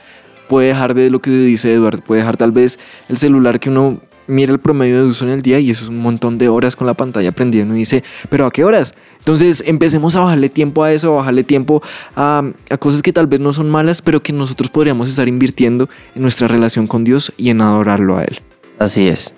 puede 0.48 0.68
dejar 0.68 0.92
de 0.92 1.08
lo 1.08 1.20
que 1.22 1.30
dice 1.30 1.72
Eduardo, 1.72 2.02
puede 2.04 2.20
dejar 2.20 2.36
tal 2.36 2.52
vez 2.52 2.78
el 3.08 3.16
celular 3.16 3.58
que 3.58 3.70
uno 3.70 4.00
mira 4.26 4.52
el 4.52 4.58
promedio 4.58 4.98
de 5.02 5.08
uso 5.08 5.24
en 5.24 5.30
el 5.32 5.42
día 5.42 5.58
y 5.58 5.70
eso 5.70 5.84
es 5.84 5.90
un 5.90 5.98
montón 5.98 6.38
de 6.38 6.48
horas 6.48 6.76
con 6.76 6.86
la 6.86 6.94
pantalla 6.94 7.32
prendida. 7.32 7.64
Uno 7.64 7.74
dice, 7.74 8.02
pero 8.28 8.46
¿a 8.46 8.50
qué 8.50 8.64
horas? 8.64 8.94
Entonces 9.18 9.62
empecemos 9.66 10.16
a 10.16 10.20
bajarle 10.20 10.48
tiempo 10.48 10.82
a 10.82 10.92
eso, 10.92 11.12
a 11.12 11.16
bajarle 11.16 11.44
tiempo 11.44 11.82
a, 12.16 12.42
a 12.70 12.76
cosas 12.78 13.02
que 13.02 13.12
tal 13.12 13.26
vez 13.26 13.40
no 13.40 13.52
son 13.52 13.70
malas, 13.70 14.02
pero 14.02 14.22
que 14.22 14.32
nosotros 14.32 14.70
podríamos 14.70 15.08
estar 15.08 15.28
invirtiendo 15.28 15.88
en 16.14 16.22
nuestra 16.22 16.48
relación 16.48 16.86
con 16.86 17.04
Dios 17.04 17.32
y 17.36 17.50
en 17.50 17.60
adorarlo 17.60 18.16
a 18.16 18.24
Él. 18.24 18.40
Así 18.78 19.06
es. 19.06 19.34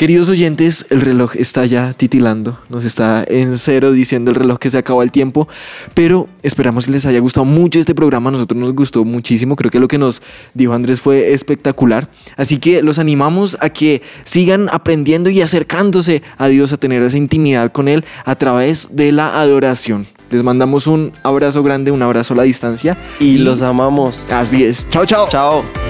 Queridos 0.00 0.30
oyentes, 0.30 0.86
el 0.88 1.02
reloj 1.02 1.36
está 1.36 1.66
ya 1.66 1.92
titilando, 1.92 2.58
nos 2.70 2.86
está 2.86 3.22
en 3.28 3.58
cero 3.58 3.92
diciendo 3.92 4.30
el 4.30 4.34
reloj 4.34 4.58
que 4.58 4.70
se 4.70 4.78
acabó 4.78 5.02
el 5.02 5.12
tiempo, 5.12 5.46
pero 5.92 6.26
esperamos 6.42 6.86
que 6.86 6.92
les 6.92 7.04
haya 7.04 7.18
gustado 7.18 7.44
mucho 7.44 7.78
este 7.78 7.94
programa, 7.94 8.30
a 8.30 8.32
nosotros 8.32 8.58
nos 8.58 8.72
gustó 8.72 9.04
muchísimo, 9.04 9.56
creo 9.56 9.70
que 9.70 9.78
lo 9.78 9.88
que 9.88 9.98
nos 9.98 10.22
dijo 10.54 10.72
Andrés 10.72 11.02
fue 11.02 11.34
espectacular, 11.34 12.08
así 12.38 12.56
que 12.56 12.82
los 12.82 12.98
animamos 12.98 13.58
a 13.60 13.68
que 13.68 14.00
sigan 14.24 14.70
aprendiendo 14.72 15.28
y 15.28 15.42
acercándose 15.42 16.22
a 16.38 16.48
Dios, 16.48 16.72
a 16.72 16.78
tener 16.78 17.02
esa 17.02 17.18
intimidad 17.18 17.70
con 17.70 17.86
Él 17.86 18.06
a 18.24 18.36
través 18.36 18.88
de 18.92 19.12
la 19.12 19.38
adoración. 19.38 20.06
Les 20.30 20.42
mandamos 20.42 20.86
un 20.86 21.12
abrazo 21.24 21.62
grande, 21.62 21.90
un 21.90 22.00
abrazo 22.00 22.32
a 22.32 22.38
la 22.38 22.44
distancia 22.44 22.96
Y 23.18 23.36
los 23.36 23.60
amamos. 23.60 24.26
Así 24.30 24.64
es, 24.64 24.88
chao, 24.88 25.04
chao. 25.04 25.28
Chao. 25.28 25.89